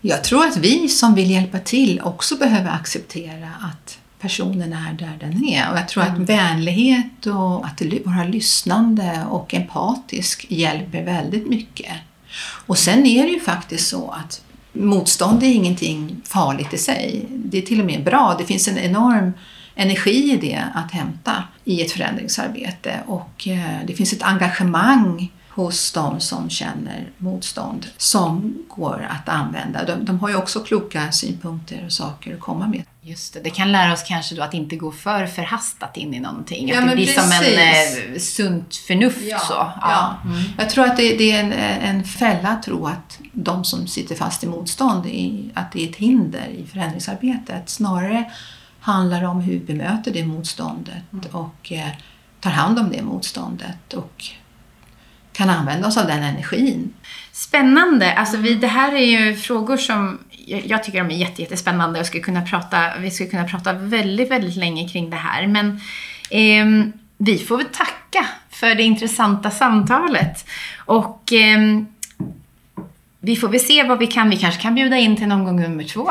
Jag 0.00 0.24
tror 0.24 0.46
att 0.46 0.56
vi 0.56 0.88
som 0.88 1.14
vill 1.14 1.30
hjälpa 1.30 1.58
till 1.58 2.00
också 2.00 2.36
behöver 2.36 2.70
acceptera 2.70 3.48
att 3.62 3.98
personen 4.20 4.72
är 4.72 4.92
där 4.92 5.16
den 5.20 5.44
är. 5.44 5.70
Och 5.70 5.78
jag 5.78 5.88
tror 5.88 6.02
att 6.02 6.18
vänlighet 6.18 7.26
och 7.26 7.66
att 7.66 7.82
vara 8.04 8.24
lyssnande 8.24 9.26
och 9.30 9.54
empatisk 9.54 10.46
hjälper 10.48 11.02
väldigt 11.02 11.48
mycket. 11.48 11.92
Och 12.66 12.78
sen 12.78 13.06
är 13.06 13.22
det 13.22 13.32
ju 13.32 13.40
faktiskt 13.40 13.88
så 13.88 14.10
att 14.10 14.42
motstånd 14.72 15.42
är 15.42 15.46
ingenting 15.46 16.16
farligt 16.24 16.74
i 16.74 16.78
sig. 16.78 17.26
Det 17.30 17.58
är 17.58 17.62
till 17.62 17.80
och 17.80 17.86
med 17.86 18.04
bra. 18.04 18.36
Det 18.38 18.44
finns 18.44 18.68
en 18.68 18.78
enorm 18.78 19.32
energi 19.74 20.32
i 20.32 20.36
det 20.36 20.64
att 20.74 20.92
hämta 20.92 21.44
i 21.64 21.82
ett 21.82 21.92
förändringsarbete 21.92 23.00
och 23.06 23.48
eh, 23.48 23.86
det 23.86 23.94
finns 23.94 24.12
ett 24.12 24.22
engagemang 24.22 25.32
hos 25.56 25.92
de 25.92 26.20
som 26.20 26.50
känner 26.50 27.10
motstånd 27.18 27.86
som 27.96 28.58
går 28.68 29.08
att 29.10 29.28
använda. 29.28 29.84
De, 29.84 30.04
de 30.04 30.18
har 30.20 30.28
ju 30.28 30.36
också 30.36 30.60
kloka 30.60 31.12
synpunkter 31.12 31.82
och 31.86 31.92
saker 31.92 32.34
att 32.34 32.40
komma 32.40 32.66
med. 32.66 32.82
Just 33.02 33.34
det, 33.34 33.40
det 33.40 33.50
kan 33.50 33.72
lära 33.72 33.92
oss 33.92 34.02
kanske 34.02 34.34
då 34.34 34.42
att 34.42 34.54
inte 34.54 34.76
gå 34.76 34.92
för 34.92 35.26
förhastat 35.26 35.96
in 35.96 36.14
i 36.14 36.20
någonting. 36.20 36.68
Ja, 36.68 36.82
att 36.82 36.88
det 36.88 36.96
blir 36.96 37.06
som 37.06 37.32
en 37.32 37.38
precis. 37.38 37.98
eh, 38.14 38.18
sunt 38.18 38.76
förnuft 38.76 39.18
Ja, 39.22 39.38
så. 39.38 39.54
ja. 39.80 40.16
Jag 40.58 40.70
tror 40.70 40.84
att 40.84 40.96
det, 40.96 41.16
det 41.18 41.32
är 41.32 41.40
en, 41.44 41.52
en 41.96 42.04
fälla 42.04 42.48
att 42.48 42.62
tro 42.62 42.86
att 42.86 43.18
de 43.32 43.64
som 43.64 43.86
sitter 43.86 44.14
fast 44.14 44.44
i 44.44 44.46
motstånd, 44.46 45.06
i, 45.06 45.50
att 45.54 45.72
det 45.72 45.84
är 45.84 45.90
ett 45.90 45.96
hinder 45.96 46.46
i 46.48 46.66
förändringsarbetet. 46.66 47.68
Snarare 47.68 48.30
handlar 48.80 49.20
det 49.20 49.26
om 49.26 49.40
hur 49.40 49.52
vi 49.52 49.60
bemöter 49.60 50.10
det 50.12 50.24
motståndet 50.26 51.02
och 51.32 51.72
eh, 51.72 51.88
tar 52.40 52.50
hand 52.50 52.78
om 52.78 52.90
det 52.90 53.02
motståndet 53.02 53.92
och 53.94 54.24
kan 55.36 55.50
använda 55.50 55.88
oss 55.88 55.96
av 55.96 56.06
den 56.06 56.22
energin. 56.22 56.92
Spännande. 57.32 58.12
Alltså 58.12 58.36
vi, 58.36 58.54
det 58.54 58.66
här 58.66 58.92
är 58.94 59.04
ju 59.04 59.36
frågor 59.36 59.76
som 59.76 60.18
jag, 60.46 60.84
tycker 60.84 60.98
de 61.04 61.14
är 61.14 61.18
jätte, 61.18 61.42
jättespännande 61.42 62.00
och 62.00 62.06
skulle 62.06 62.22
kunna 62.22 62.42
prata, 62.42 62.98
vi 63.00 63.10
skulle 63.10 63.30
kunna 63.30 63.44
prata 63.44 63.72
väldigt, 63.72 64.30
väldigt 64.30 64.56
länge 64.56 64.88
kring 64.88 65.10
det 65.10 65.16
här. 65.16 65.46
Men 65.46 65.80
eh, 66.30 66.92
vi 67.18 67.38
får 67.38 67.56
väl 67.56 67.66
tacka 67.66 68.26
för 68.50 68.74
det 68.74 68.82
intressanta 68.82 69.50
samtalet. 69.50 70.46
Och 70.78 71.32
eh, 71.32 71.58
vi 73.20 73.36
får 73.36 73.48
väl 73.48 73.60
se 73.60 73.82
vad 73.82 73.98
vi 73.98 74.06
kan. 74.06 74.30
Vi 74.30 74.36
kanske 74.36 74.62
kan 74.62 74.74
bjuda 74.74 74.96
in 74.96 75.16
till 75.16 75.28
någon 75.28 75.44
gång 75.44 75.60
nummer 75.60 75.84
två. 75.84 76.10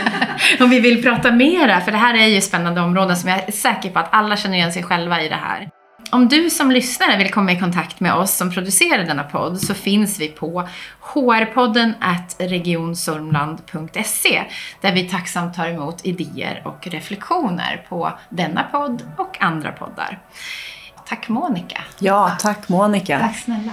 Om 0.64 0.70
vi 0.70 0.80
vill 0.80 1.02
prata 1.02 1.32
mera. 1.32 1.80
För 1.80 1.92
det 1.92 1.98
här 1.98 2.14
är 2.14 2.26
ju 2.26 2.40
spännande 2.40 2.80
områden 2.80 3.16
som 3.16 3.28
jag 3.28 3.48
är 3.48 3.52
säker 3.52 3.90
på 3.90 3.98
att 3.98 4.08
alla 4.14 4.36
känner 4.36 4.56
igen 4.56 4.72
sig 4.72 4.82
själva 4.82 5.22
i 5.22 5.28
det 5.28 5.38
här. 5.42 5.68
Om 6.14 6.28
du 6.28 6.50
som 6.50 6.70
lyssnare 6.70 7.16
vill 7.16 7.30
komma 7.30 7.52
i 7.52 7.58
kontakt 7.58 8.00
med 8.00 8.14
oss 8.14 8.36
som 8.36 8.50
producerar 8.50 9.04
denna 9.04 9.24
podd 9.24 9.60
så 9.60 9.74
finns 9.74 10.20
vi 10.20 10.28
på 10.28 10.68
hrpodden 11.14 11.94
at 12.00 12.36
regionsormland.se 12.38 14.44
där 14.80 14.92
vi 14.92 15.08
tacksamt 15.08 15.54
tar 15.54 15.68
emot 15.68 16.06
idéer 16.06 16.62
och 16.64 16.86
reflektioner 16.86 17.86
på 17.88 18.12
denna 18.28 18.62
podd 18.62 19.02
och 19.16 19.42
andra 19.42 19.72
poddar. 19.72 20.18
Tack 21.08 21.28
Monica. 21.28 21.80
Ja, 21.98 22.36
tack 22.40 22.68
Monica. 22.68 23.18
Tack 23.18 23.38
snälla. 23.38 23.72